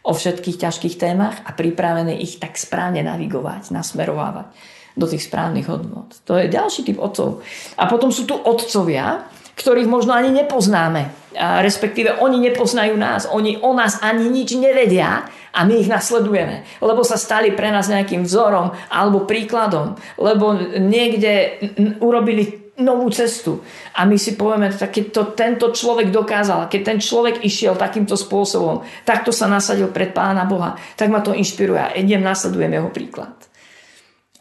o 0.05 0.11
všetkých 0.13 0.57
ťažkých 0.61 0.95
témach 0.97 1.41
a 1.45 1.53
pripravení 1.53 2.21
ich 2.21 2.37
tak 2.41 2.57
správne 2.57 3.05
navigovať, 3.05 3.73
nasmerovávať 3.73 4.53
do 4.97 5.05
tých 5.07 5.25
správnych 5.25 5.69
hodnot. 5.69 6.21
To 6.27 6.35
je 6.37 6.51
ďalší 6.51 6.85
typ 6.85 6.97
otcov. 6.99 7.41
A 7.77 7.87
potom 7.87 8.11
sú 8.11 8.27
tu 8.27 8.35
otcovia, 8.35 9.25
ktorých 9.55 9.89
možno 9.89 10.15
ani 10.15 10.31
nepoznáme. 10.31 11.11
Respektíve 11.37 12.19
oni 12.19 12.43
nepoznajú 12.51 12.99
nás, 12.99 13.23
oni 13.23 13.59
o 13.63 13.71
nás 13.71 14.03
ani 14.03 14.27
nič 14.27 14.51
nevedia 14.59 15.31
a 15.55 15.63
my 15.63 15.79
ich 15.79 15.87
nasledujeme, 15.87 16.67
lebo 16.83 17.07
sa 17.07 17.15
stali 17.15 17.55
pre 17.55 17.71
nás 17.71 17.87
nejakým 17.87 18.27
vzorom 18.27 18.75
alebo 18.91 19.23
príkladom, 19.23 19.95
lebo 20.19 20.55
niekde 20.79 21.59
urobili 22.03 22.71
novú 22.83 23.07
cestu 23.13 23.63
a 23.95 24.03
my 24.03 24.19
si 24.19 24.35
povieme, 24.35 24.75
tak 24.75 24.91
keď 24.91 25.05
to 25.11 25.23
tento 25.31 25.67
človek 25.71 26.11
dokázal, 26.11 26.67
keď 26.67 26.81
ten 26.81 26.99
človek 26.99 27.43
išiel 27.45 27.79
takýmto 27.79 28.19
spôsobom, 28.19 28.83
takto 29.07 29.29
sa 29.29 29.47
nasadil 29.47 29.87
pred 29.91 30.11
Pána 30.11 30.43
Boha, 30.43 30.75
tak 30.99 31.07
ma 31.13 31.23
to 31.23 31.35
inšpiruje 31.35 31.79
a 31.79 31.95
idem, 31.95 32.23
nasledujem 32.23 32.75
jeho 32.75 32.89
príklad. 32.89 33.35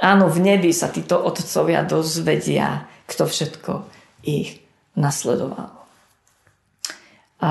Áno, 0.01 0.27
v 0.33 0.40
nebi 0.40 0.73
sa 0.73 0.88
títo 0.88 1.20
otcovia 1.20 1.85
dozvedia, 1.85 2.88
kto 3.05 3.29
všetko 3.29 3.73
ich 4.25 4.59
nasledoval. 4.96 5.81
A 7.40 7.50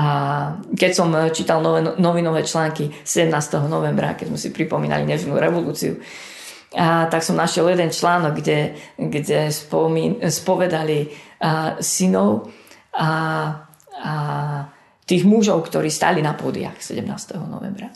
keď 0.70 0.90
som 0.94 1.10
čítal 1.34 1.58
nové, 1.58 1.82
novinové 1.98 2.46
články 2.46 2.94
17. 3.02 3.66
novembra, 3.66 4.14
keď 4.14 4.30
sme 4.30 4.38
si 4.38 4.54
pripomínali 4.54 5.02
nežnú 5.02 5.34
revolúciu, 5.34 5.98
a 6.70 7.10
tak 7.10 7.26
som 7.26 7.34
našiel 7.34 7.66
jeden 7.74 7.90
článok, 7.90 8.38
kde, 8.38 8.78
kde 8.94 9.50
spomín, 9.50 10.22
spovedali 10.22 11.10
a, 11.42 11.74
synov 11.82 12.46
a, 12.94 13.10
a 13.98 14.14
tých 15.02 15.26
mužov, 15.26 15.66
ktorí 15.66 15.90
stali 15.90 16.22
na 16.22 16.38
pódiach 16.38 16.78
17. 16.78 17.02
novembra. 17.50 17.90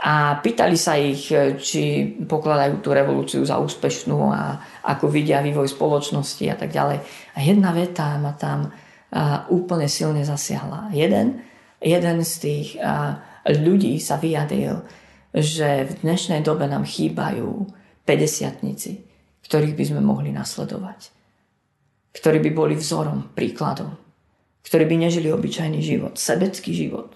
A 0.00 0.40
pýtali 0.40 0.80
sa 0.80 0.96
ich, 0.96 1.28
či 1.60 1.82
pokladajú 2.24 2.80
tú 2.80 2.96
revolúciu 2.96 3.44
za 3.44 3.60
úspešnú 3.60 4.32
a 4.32 4.56
ako 4.88 5.12
vidia 5.12 5.44
vývoj 5.44 5.68
spoločnosti 5.68 6.44
a 6.48 6.56
tak 6.56 6.72
ďalej. 6.72 6.98
A 7.36 7.38
jedna 7.44 7.76
veta 7.76 8.16
ma 8.16 8.32
tam 8.32 8.72
a, 9.12 9.44
úplne 9.52 9.92
silne 9.92 10.24
zasiahla. 10.24 10.88
Jeden, 10.96 11.44
jeden 11.84 12.16
z 12.24 12.32
tých 12.40 12.68
a, 12.80 13.20
ľudí 13.44 14.00
sa 14.00 14.16
vyjadril, 14.16 14.80
že 15.36 15.84
v 15.84 15.92
dnešnej 16.00 16.40
dobe 16.40 16.64
nám 16.64 16.88
chýbajú 16.88 17.68
50 18.08 19.10
ktorých 19.50 19.74
by 19.74 19.84
sme 19.86 20.00
mohli 20.02 20.30
nasledovať. 20.30 21.10
Ktorí 22.14 22.38
by 22.38 22.50
boli 22.54 22.74
vzorom, 22.78 23.34
príkladom. 23.34 23.98
Ktorí 24.62 24.86
by 24.86 24.96
nežili 25.06 25.30
obyčajný 25.30 25.82
život, 25.82 26.14
sebecký 26.14 26.70
život. 26.70 27.14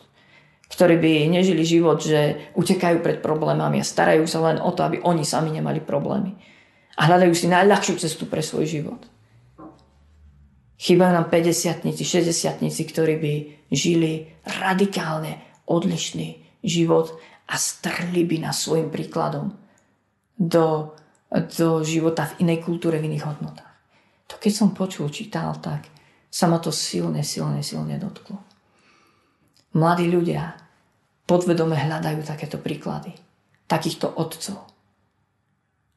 Ktorí 0.65 0.97
by 0.97 1.29
nežili 1.29 1.63
život, 1.63 2.01
že 2.01 2.51
utekajú 2.57 3.05
pred 3.05 3.21
problémami 3.21 3.79
a 3.79 3.87
starajú 3.87 4.25
sa 4.25 4.41
len 4.49 4.59
o 4.59 4.73
to, 4.73 4.83
aby 4.83 4.99
oni 5.05 5.23
sami 5.23 5.53
nemali 5.53 5.85
problémy 5.85 6.35
a 6.95 7.11
hľadajú 7.11 7.35
si 7.35 7.47
najľahšiu 7.51 7.95
cestu 7.99 8.31
pre 8.31 8.43
svoj 8.43 8.67
život. 8.67 9.03
Chýbajú 10.79 11.13
nám 11.15 11.27
50 11.31 11.81
60 11.81 12.91
ktorí 12.91 13.15
by 13.19 13.35
žili 13.71 14.31
radikálne 14.43 15.65
odlišný 15.71 16.61
život 16.63 17.15
a 17.49 17.55
strli 17.57 18.27
by 18.27 18.49
nás 18.49 18.63
svojim 18.63 18.91
príkladom 18.91 19.55
do, 20.35 20.97
do 21.31 21.69
života 21.87 22.27
v 22.35 22.47
inej 22.47 22.67
kultúre, 22.67 22.99
v 22.99 23.07
iných 23.11 23.27
hodnotách. 23.27 23.75
To 24.31 24.35
keď 24.41 24.53
som 24.53 24.75
počul, 24.75 25.13
čítal, 25.13 25.55
tak 25.63 25.87
sa 26.29 26.51
ma 26.51 26.59
to 26.59 26.75
silne, 26.75 27.23
silne, 27.23 27.63
silne 27.63 27.95
dotklo. 28.01 28.54
Mladí 29.75 30.07
ľudia 30.07 30.55
podvedome 31.27 31.75
hľadajú 31.75 32.23
takéto 32.23 32.63
príklady. 32.63 33.15
Takýchto 33.67 34.07
otcov 34.07 34.75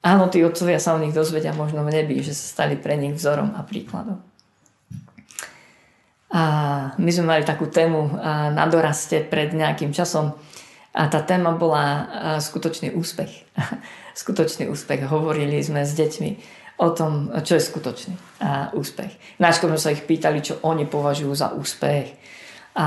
Áno, 0.08 0.32
tí 0.32 0.40
otcovia 0.40 0.80
sa 0.80 0.96
o 0.96 1.02
nich 1.04 1.12
dozvedia 1.12 1.52
možno 1.52 1.84
v 1.84 2.00
nebi, 2.00 2.24
že 2.24 2.32
sa 2.32 2.64
stali 2.64 2.80
pre 2.80 2.96
nich 2.96 3.18
vzorom 3.18 3.52
a 3.60 3.66
príkladom. 3.68 4.24
A 6.32 6.44
my 6.96 7.12
sme 7.12 7.26
mali 7.28 7.44
takú 7.44 7.68
tému 7.68 8.16
na 8.56 8.66
doraste 8.72 9.20
pred 9.28 9.52
nejakým 9.52 9.92
časom 9.92 10.32
a 10.96 11.12
tá 11.12 11.20
téma 11.24 11.56
bola 11.60 12.08
skutočný 12.40 12.96
úspech. 12.96 13.52
skutočný 14.22 14.72
úspech. 14.72 15.12
Hovorili 15.12 15.60
sme 15.60 15.84
s 15.84 15.92
deťmi 15.92 16.32
o 16.80 16.88
tom, 16.96 17.28
čo 17.44 17.60
je 17.60 17.68
skutočný 17.68 18.16
úspech. 18.80 19.42
Najskôr 19.44 19.76
sme 19.76 19.82
sa 19.82 19.92
ich 19.92 20.08
pýtali, 20.08 20.40
čo 20.40 20.64
oni 20.64 20.88
považujú 20.88 21.34
za 21.36 21.52
úspech. 21.52 22.16
A, 22.78 22.86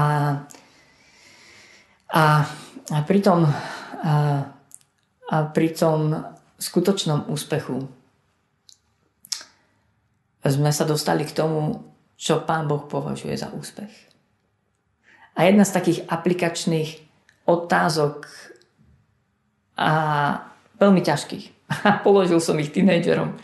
a, 2.10 2.44
a 2.90 2.98
pritom, 3.06 3.46
a, 3.46 4.14
a 5.30 5.36
pritom 5.54 6.14
skutočnom 6.60 7.30
úspechu 7.30 7.86
sme 10.40 10.70
sa 10.72 10.84
dostali 10.88 11.24
k 11.24 11.36
tomu, 11.36 11.84
čo 12.16 12.44
Pán 12.44 12.68
Boh 12.68 12.84
považuje 12.84 13.36
za 13.36 13.52
úspech. 13.52 13.92
A 15.36 15.46
jedna 15.48 15.64
z 15.64 15.72
takých 15.72 16.00
aplikačných 16.08 16.90
otázok 17.48 18.28
a 19.80 19.92
veľmi 20.76 21.00
ťažkých. 21.00 21.46
A 21.86 22.02
položil 22.02 22.42
som 22.42 22.58
ich 22.58 22.74
tínedžerom. 22.74 23.38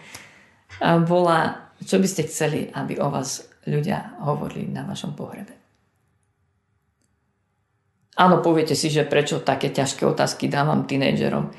A 0.83 0.99
bola, 1.01 1.71
čo 1.81 1.97
by 1.97 2.09
ste 2.11 2.29
chceli, 2.29 2.69
aby 2.75 3.01
o 3.01 3.09
vás 3.09 3.49
ľudia 3.65 4.19
hovorili 4.21 4.69
na 4.69 4.85
vašom 4.85 5.17
pohrebe. 5.17 5.66
Áno, 8.17 8.41
poviete 8.41 8.73
si, 8.73 8.89
že 8.89 9.05
prečo 9.05 9.45
také 9.45 9.69
ťažké 9.69 10.09
otázky 10.09 10.49
dávam 10.49 10.89
tínedžerom. 10.89 11.53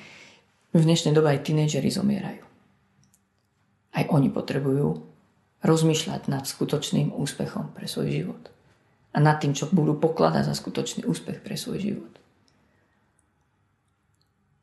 V 0.73 0.81
dnešnej 0.81 1.13
dobe 1.13 1.29
aj 1.37 1.45
tínedžeri 1.45 1.93
zomierajú. 1.93 2.43
Aj 3.93 4.03
oni 4.09 4.33
potrebujú 4.33 5.05
rozmýšľať 5.61 6.29
nad 6.29 6.49
skutočným 6.49 7.13
úspechom 7.13 7.77
pre 7.77 7.85
svoj 7.85 8.09
život. 8.09 8.43
A 9.13 9.21
nad 9.21 9.37
tým, 9.37 9.53
čo 9.53 9.69
budú 9.69 10.01
pokladať 10.01 10.49
za 10.49 10.57
skutočný 10.57 11.05
úspech 11.05 11.45
pre 11.45 11.53
svoj 11.53 11.77
život. 11.77 12.13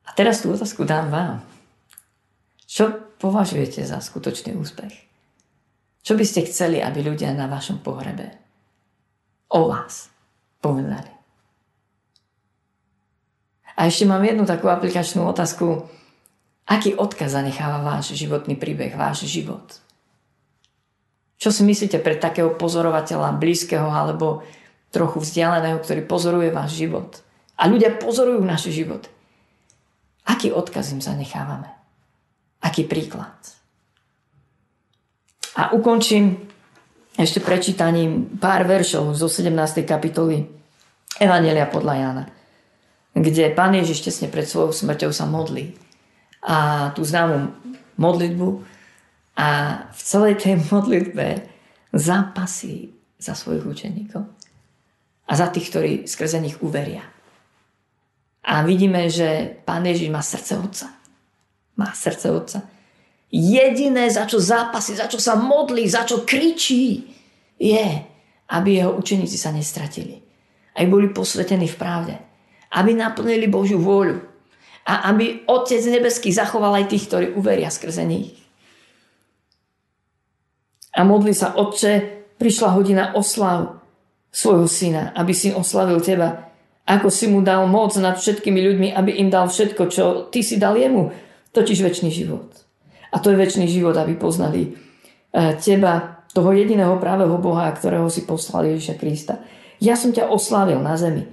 A 0.07 0.11
teraz 0.19 0.43
tú 0.43 0.51
otázku 0.51 0.83
dám 0.83 1.11
vám. 1.15 1.47
Čo 2.67 2.91
považujete 3.23 3.87
za 3.87 4.03
skutočný 4.03 4.59
úspech? 4.59 4.95
Čo 6.03 6.19
by 6.19 6.25
ste 6.27 6.45
chceli, 6.51 6.83
aby 6.83 7.07
ľudia 7.07 7.31
na 7.33 7.47
vašom 7.47 7.81
pohrebe 7.87 8.35
o 9.55 9.71
vás 9.71 10.11
povedali? 10.59 11.24
A 13.75 13.91
ešte 13.91 14.07
mám 14.07 14.23
jednu 14.23 14.47
takú 14.47 14.71
aplikačnú 14.71 15.27
otázku. 15.27 15.91
Aký 16.65 16.95
odkaz 16.97 17.37
zanecháva 17.37 17.83
váš 17.83 18.15
životný 18.15 18.57
príbeh, 18.57 18.95
váš 18.95 19.27
život? 19.29 19.83
Čo 21.37 21.53
si 21.53 21.67
myslíte 21.67 22.01
pre 22.01 22.17
takého 22.17 22.55
pozorovateľa 22.55 23.37
blízkeho 23.37 23.85
alebo 23.85 24.47
trochu 24.95 25.21
vzdialeného, 25.21 25.83
ktorý 25.83 26.07
pozoruje 26.07 26.49
váš 26.55 26.79
život? 26.79 27.21
A 27.59 27.69
ľudia 27.69 27.99
pozorujú 27.99 28.41
naše 28.41 28.71
život. 28.73 29.11
Aký 30.25 30.55
odkaz 30.55 30.95
im 30.95 31.05
zanechávame? 31.05 31.69
Aký 32.65 32.89
príklad? 32.89 33.37
A 35.61 35.77
ukončím 35.77 36.49
ešte 37.15 37.39
prečítaním 37.45 38.41
pár 38.41 38.65
veršov 38.65 39.13
zo 39.15 39.29
17. 39.29 39.85
kapitoly 39.85 40.49
Evangelia 41.21 41.69
podľa 41.69 41.95
Jána 41.95 42.25
kde 43.14 43.55
pán 43.55 43.79
Ježiš 43.79 44.11
tesne 44.11 44.27
pred 44.27 44.44
svojou 44.44 44.74
smrťou 44.74 45.14
sa 45.14 45.31
modlí. 45.31 45.79
A 46.44 46.90
tú 46.92 47.07
známu 47.07 47.55
modlitbu 47.94 48.48
a 49.38 49.48
v 49.94 50.00
celej 50.03 50.35
tej 50.42 50.61
modlitbe 50.66 51.46
zápasí 51.94 52.90
za 53.16 53.38
svojich 53.38 53.64
učeníkov 53.64 54.22
a 55.24 55.33
za 55.33 55.48
tých, 55.48 55.70
ktorí 55.70 55.92
skrze 56.05 56.42
nich 56.42 56.59
uveria. 56.61 57.07
A 58.44 58.61
vidíme, 58.66 59.09
že 59.09 59.57
pán 59.64 59.87
Ježiš 59.88 60.12
má 60.12 60.20
srdce 60.20 60.53
otca. 60.61 60.87
Má 61.81 61.88
srdce 61.96 62.29
otca. 62.29 62.59
Jediné, 63.33 64.12
za 64.12 64.29
čo 64.29 64.37
zápasí, 64.37 64.94
za 64.94 65.09
čo 65.09 65.16
sa 65.16 65.38
modlí, 65.38 65.88
za 65.88 66.05
čo 66.05 66.29
kričí, 66.29 67.09
je, 67.57 67.88
aby 68.53 68.68
jeho 68.79 68.92
učeníci 69.00 69.40
sa 69.40 69.48
nestratili. 69.48 70.20
Aj 70.77 70.85
boli 70.85 71.09
posvetení 71.09 71.70
v 71.70 71.79
pravde 71.79 72.14
aby 72.75 72.91
naplnili 72.99 73.47
Božiu 73.47 73.79
vôľu. 73.79 74.19
A 74.85 75.09
aby 75.15 75.47
Otec 75.49 75.81
nebeský 75.87 76.35
zachoval 76.35 76.83
aj 76.83 76.93
tých, 76.93 77.09
ktorí 77.09 77.27
uveria 77.33 77.73
skrze 77.73 78.05
nich. 78.05 78.37
A 80.95 81.07
modli 81.07 81.33
sa, 81.33 81.57
Otče, 81.57 82.27
prišla 82.37 82.69
hodina 82.75 83.05
oslav 83.17 83.81
svojho 84.35 84.69
syna, 84.69 85.15
aby 85.17 85.33
si 85.33 85.55
oslavil 85.55 86.03
teba, 86.03 86.53
ako 86.85 87.09
si 87.09 87.31
mu 87.31 87.41
dal 87.41 87.65
moc 87.65 87.97
nad 87.97 88.21
všetkými 88.21 88.61
ľuďmi, 88.61 88.89
aby 88.93 89.17
im 89.25 89.33
dal 89.33 89.49
všetko, 89.49 89.83
čo 89.89 90.05
ty 90.29 90.45
si 90.45 90.61
dal 90.61 90.77
jemu, 90.77 91.15
totiž 91.55 91.81
väčší 91.81 92.13
život. 92.13 92.51
A 93.15 93.23
to 93.23 93.33
je 93.33 93.41
väčší 93.41 93.65
život, 93.71 93.97
aby 93.97 94.19
poznali 94.19 94.69
e, 94.69 94.71
teba, 95.57 96.27
toho 96.35 96.51
jediného 96.51 96.99
pravého 96.99 97.39
Boha, 97.39 97.71
ktorého 97.71 98.11
si 98.11 98.27
poslal 98.27 98.75
Ježiša 98.75 98.99
Krista. 98.99 99.39
Ja 99.79 99.95
som 99.95 100.11
ťa 100.11 100.29
oslávil 100.29 100.83
na 100.83 100.99
zemi 100.99 101.31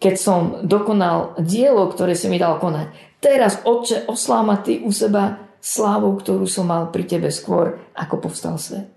keď 0.00 0.14
som 0.16 0.40
dokonal 0.64 1.36
dielo, 1.44 1.84
ktoré 1.92 2.16
si 2.16 2.32
mi 2.32 2.40
dal 2.40 2.56
konať. 2.56 2.88
Teraz, 3.20 3.60
Otče, 3.68 4.08
oslám 4.08 4.48
ma 4.48 4.56
Ty 4.56 4.80
u 4.80 4.88
seba 4.88 5.36
slávu, 5.60 6.16
ktorú 6.16 6.48
som 6.48 6.72
mal 6.72 6.88
pri 6.88 7.04
Tebe 7.04 7.28
skôr, 7.28 7.76
ako 7.92 8.16
povstal 8.16 8.56
svet. 8.56 8.88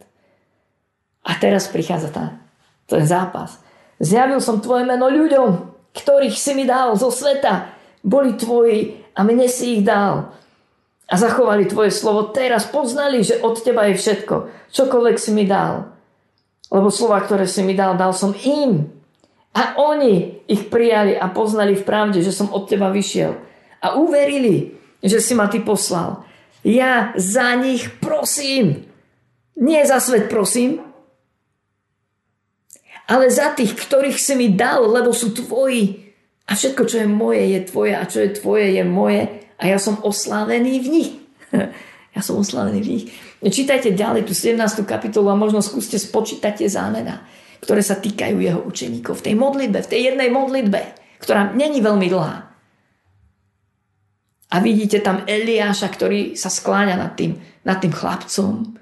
A 1.28 1.36
teraz 1.36 1.68
prichádza 1.68 2.08
tá, 2.08 2.40
ten 2.88 3.04
zápas. 3.04 3.60
Zjavil 4.00 4.40
som 4.40 4.64
Tvoje 4.64 4.88
meno 4.88 5.12
ľuďom, 5.12 5.76
ktorých 5.92 6.40
si 6.40 6.56
mi 6.56 6.64
dal 6.64 6.96
zo 6.96 7.12
sveta. 7.12 7.76
Boli 8.00 8.40
Tvoji 8.40 9.04
a 9.12 9.28
mne 9.28 9.52
si 9.52 9.80
ich 9.80 9.84
dal. 9.84 10.32
A 11.12 11.14
zachovali 11.20 11.68
Tvoje 11.68 11.92
slovo. 11.92 12.32
Teraz 12.32 12.64
poznali, 12.64 13.28
že 13.28 13.44
od 13.44 13.60
Teba 13.60 13.92
je 13.92 14.00
všetko. 14.00 14.36
Čokoľvek 14.72 15.18
si 15.20 15.36
mi 15.36 15.44
dal. 15.44 15.92
Lebo 16.72 16.88
slova, 16.88 17.20
ktoré 17.20 17.44
si 17.44 17.60
mi 17.60 17.76
dal, 17.76 18.00
dal 18.00 18.16
som 18.16 18.32
im 18.32 19.03
a 19.54 19.78
oni 19.78 20.44
ich 20.50 20.66
prijali 20.66 21.14
a 21.14 21.30
poznali 21.30 21.78
v 21.78 21.86
pravde, 21.86 22.26
že 22.26 22.34
som 22.34 22.50
od 22.50 22.66
teba 22.66 22.90
vyšiel. 22.90 23.38
A 23.86 23.94
uverili, 24.02 24.74
že 24.98 25.22
si 25.22 25.38
ma 25.38 25.46
ty 25.46 25.62
poslal. 25.62 26.26
Ja 26.66 27.14
za 27.14 27.54
nich 27.54 27.86
prosím. 28.02 28.90
Nie 29.54 29.86
za 29.86 30.02
svet 30.02 30.34
prosím, 30.34 30.82
ale 33.06 33.30
za 33.30 33.54
tých, 33.54 33.78
ktorých 33.78 34.18
si 34.18 34.34
mi 34.34 34.50
dal, 34.50 34.90
lebo 34.90 35.14
sú 35.14 35.36
tvoji. 35.36 36.02
A 36.50 36.58
všetko, 36.58 36.90
čo 36.90 37.06
je 37.06 37.08
moje, 37.08 37.44
je 37.54 37.60
tvoje 37.70 37.94
a 37.94 38.04
čo 38.10 38.26
je 38.26 38.30
tvoje, 38.34 38.74
je 38.74 38.84
moje. 38.84 39.30
A 39.62 39.64
ja 39.70 39.78
som 39.78 40.02
oslávený 40.02 40.82
v 40.82 40.88
nich. 40.90 41.12
ja 42.16 42.22
som 42.26 42.42
oslávený 42.42 42.80
v 42.82 42.90
nich. 42.90 43.06
Čítajte 43.44 43.94
ďalej 43.94 44.26
tú 44.26 44.34
17. 44.34 44.58
kapitolu 44.88 45.30
a 45.30 45.38
možno 45.38 45.62
skúste 45.62 46.02
spočítať 46.02 46.64
tie 46.64 46.70
zámena 46.72 47.22
ktoré 47.64 47.80
sa 47.80 47.96
týkajú 47.96 48.44
jeho 48.44 48.60
učeníkov. 48.60 49.24
V 49.24 49.32
tej 49.32 49.36
modlitbe, 49.40 49.80
v 49.80 49.92
tej 49.92 50.02
jednej 50.12 50.28
modlitbe, 50.28 50.82
ktorá 51.24 51.56
není 51.56 51.80
veľmi 51.80 52.12
dlhá. 52.12 52.38
A 54.54 54.56
vidíte 54.60 55.00
tam 55.00 55.24
Eliáša, 55.24 55.88
ktorý 55.88 56.36
sa 56.36 56.52
skláňa 56.52 57.00
nad 57.00 57.16
tým, 57.16 57.40
nad 57.64 57.80
tým 57.80 57.96
chlapcom 57.96 58.76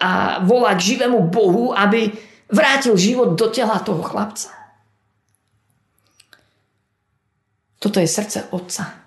a 0.00 0.42
volá 0.42 0.74
k 0.74 0.96
živému 0.96 1.30
Bohu, 1.30 1.70
aby 1.76 2.10
vrátil 2.50 2.96
život 2.98 3.36
do 3.38 3.46
tela 3.52 3.78
toho 3.78 4.02
chlapca. 4.02 4.50
Toto 7.78 8.00
je 8.00 8.08
srdce 8.08 8.48
otca. 8.50 9.04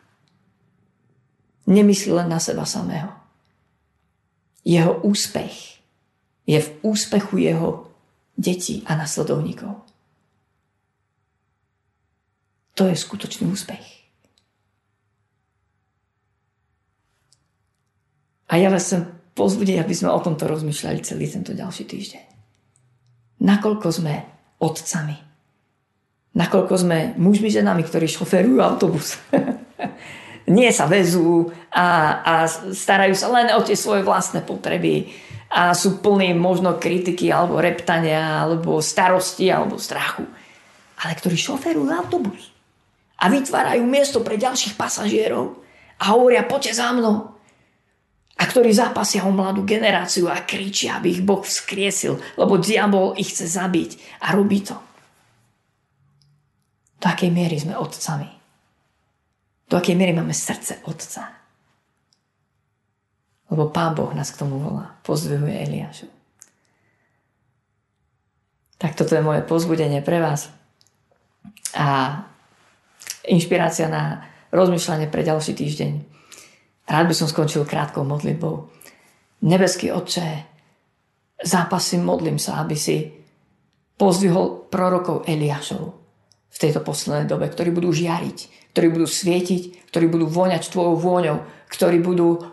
Nemyslí 1.67 2.13
len 2.13 2.29
na 2.29 2.39
seba 2.39 2.63
samého. 2.63 3.11
Jeho 4.63 5.01
úspech 5.03 5.81
je 6.47 6.59
v 6.63 6.69
úspechu 6.85 7.41
jeho 7.41 7.86
detí 8.37 8.85
a 8.85 8.93
nasledovníkov. 8.93 9.81
To 12.77 12.85
je 12.85 12.93
skutočný 12.93 13.49
úspech. 13.49 13.97
A 18.47 18.61
ja 18.61 18.69
vás 18.69 18.85
chcem 18.87 19.09
pozbudiť, 19.33 19.81
aby 19.81 19.93
sme 19.97 20.13
o 20.13 20.23
tomto 20.23 20.45
rozmýšľali 20.45 21.01
celý 21.03 21.25
tento 21.27 21.51
ďalší 21.57 21.83
týždeň. 21.83 22.23
Nakoľko 23.43 23.87
sme 23.91 24.13
otcami. 24.61 25.17
Nakoľko 26.37 26.73
sme 26.77 26.97
mužmi, 27.17 27.49
ženami, 27.49 27.81
ktorí 27.81 28.05
šoferujú 28.05 28.61
autobus. 28.61 29.17
Nie 30.57 30.71
sa 30.71 30.87
vezú 30.87 31.51
a, 31.73 32.21
a 32.23 32.33
starajú 32.71 33.17
sa 33.17 33.27
len 33.33 33.51
o 33.57 33.61
tie 33.65 33.75
svoje 33.75 34.05
vlastné 34.05 34.45
potreby 34.47 35.11
a 35.47 35.71
sú 35.71 36.03
plní 36.03 36.35
možno 36.35 36.75
kritiky 36.75 37.31
alebo 37.31 37.59
reptania 37.63 38.43
alebo 38.43 38.83
starosti 38.83 39.47
alebo 39.47 39.79
strachu. 39.79 40.27
Ale 40.97 41.13
ktorí 41.15 41.37
šoferujú 41.39 41.87
autobus 41.93 42.51
a 43.17 43.31
vytvárajú 43.31 43.83
miesto 43.87 44.19
pre 44.21 44.35
ďalších 44.35 44.75
pasažierov 44.75 45.61
a 45.97 46.13
hovoria 46.13 46.45
poďte 46.45 46.77
za 46.77 46.91
mnou. 46.93 47.33
A 48.37 48.43
ktorí 48.45 48.69
zápasia 48.69 49.25
o 49.25 49.33
mladú 49.33 49.65
generáciu 49.65 50.29
a 50.29 50.45
kričia, 50.45 51.01
aby 51.01 51.17
ich 51.17 51.25
Boh 51.25 51.41
vzkriesil, 51.41 52.21
lebo 52.37 52.61
diabol 52.61 53.17
ich 53.17 53.33
chce 53.33 53.49
zabiť 53.49 54.21
a 54.21 54.37
robí 54.37 54.61
to. 54.61 54.77
Do 57.01 57.05
akej 57.09 57.33
miery 57.33 57.57
sme 57.57 57.73
otcami? 57.73 58.29
Do 59.65 59.77
akej 59.77 59.97
miery 59.97 60.13
máme 60.13 60.37
srdce 60.37 60.85
otca? 60.85 61.46
Lebo 63.47 63.71
Pán 63.71 63.95
Boh 63.95 64.11
nás 64.11 64.31
k 64.31 64.39
tomu 64.43 64.59
volá. 64.59 64.99
Pozdvihuje 65.07 65.55
Eliášu. 65.67 66.07
Tak 68.77 68.93
toto 68.93 69.17
je 69.17 69.25
moje 69.25 69.41
pozbudenie 69.41 70.05
pre 70.05 70.21
vás. 70.21 70.53
A 71.73 72.21
inšpirácia 73.25 73.89
na 73.89 74.27
rozmýšľanie 74.53 75.09
pre 75.09 75.25
ďalší 75.25 75.57
týždeň. 75.57 75.91
Rád 76.87 77.05
by 77.11 77.15
som 77.15 77.27
skončil 77.27 77.67
krátkou 77.67 78.07
modlitbou. 78.07 78.69
Nebeský 79.43 79.91
Otče, 79.91 80.45
zápasím, 81.43 82.07
modlím 82.07 82.39
sa, 82.39 82.63
aby 82.63 82.75
si 82.79 83.11
pozdvihol 83.97 84.69
prorokov 84.71 85.27
Eliášov 85.27 85.83
v 86.47 86.57
tejto 86.57 86.81
poslednej 86.81 87.27
dobe, 87.27 87.49
ktorí 87.51 87.69
budú 87.69 87.91
žiariť, 87.91 88.71
ktorí 88.73 88.87
budú 88.93 89.07
svietiť, 89.09 89.89
ktorí 89.91 90.05
budú 90.07 90.25
voňať 90.25 90.73
tvojou 90.73 90.95
vôňou, 90.95 91.37
ktorí 91.69 92.01
budú 92.01 92.49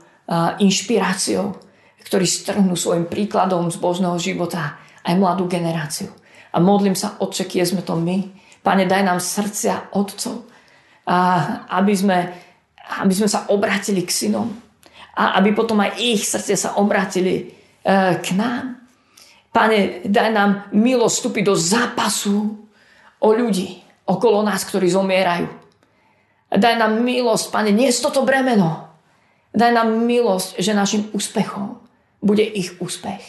inšpiráciou, 0.60 1.56
ktorí 2.04 2.24
strhnú 2.28 2.76
svojim 2.76 3.08
príkladom 3.08 3.68
z 3.72 3.76
božného 3.80 4.16
života 4.20 4.76
aj 5.04 5.14
mladú 5.16 5.48
generáciu. 5.48 6.12
A 6.54 6.62
modlím 6.62 6.94
sa, 6.94 7.18
Otče, 7.18 7.44
kie 7.50 7.64
sme 7.66 7.82
to 7.82 7.98
my. 7.98 8.30
Pane, 8.64 8.88
daj 8.88 9.02
nám 9.04 9.20
srdcia 9.20 9.92
otcov, 9.92 10.48
a 11.04 11.16
aby, 11.80 11.92
sme, 11.92 12.18
aby 13.04 13.12
sme 13.12 13.28
sa 13.28 13.44
obratili 13.52 14.00
k 14.08 14.10
synom. 14.10 14.48
A 15.14 15.36
aby 15.36 15.52
potom 15.52 15.78
aj 15.84 16.00
ich 16.00 16.24
srdce 16.24 16.56
sa 16.56 16.80
obratili 16.80 17.52
uh, 17.84 18.16
k 18.18 18.32
nám. 18.32 18.80
Pane, 19.52 20.08
daj 20.08 20.30
nám 20.32 20.50
milosť 20.72 21.14
vstúpiť 21.20 21.44
do 21.44 21.54
zápasu 21.54 22.56
o 23.20 23.28
ľudí 23.30 23.84
okolo 24.08 24.40
nás, 24.42 24.64
ktorí 24.64 24.88
zomierajú. 24.88 25.46
Daj 26.54 26.74
nám 26.80 27.04
milosť, 27.04 27.52
Pane, 27.52 27.70
nie 27.70 27.92
toto 27.92 28.24
bremeno. 28.24 28.93
Daj 29.54 29.70
nám 29.70 30.02
milosť, 30.02 30.58
že 30.58 30.74
našim 30.74 31.08
úspechom 31.14 31.78
bude 32.18 32.42
ich 32.42 32.74
úspech. 32.82 33.22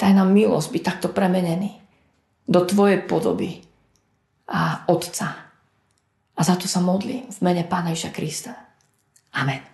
Daj 0.00 0.12
nám 0.16 0.32
milosť 0.32 0.68
byť 0.72 0.82
takto 0.82 1.08
premenený 1.12 1.76
do 2.48 2.64
Tvojej 2.64 3.04
podoby 3.04 3.62
a 4.48 4.88
Otca. 4.88 5.52
A 6.32 6.40
za 6.40 6.56
to 6.56 6.64
sa 6.64 6.80
modlím 6.80 7.28
v 7.28 7.38
mene 7.44 7.62
Pána 7.68 7.92
Ježa 7.92 8.10
Krista. 8.10 8.56
Amen. 9.36 9.71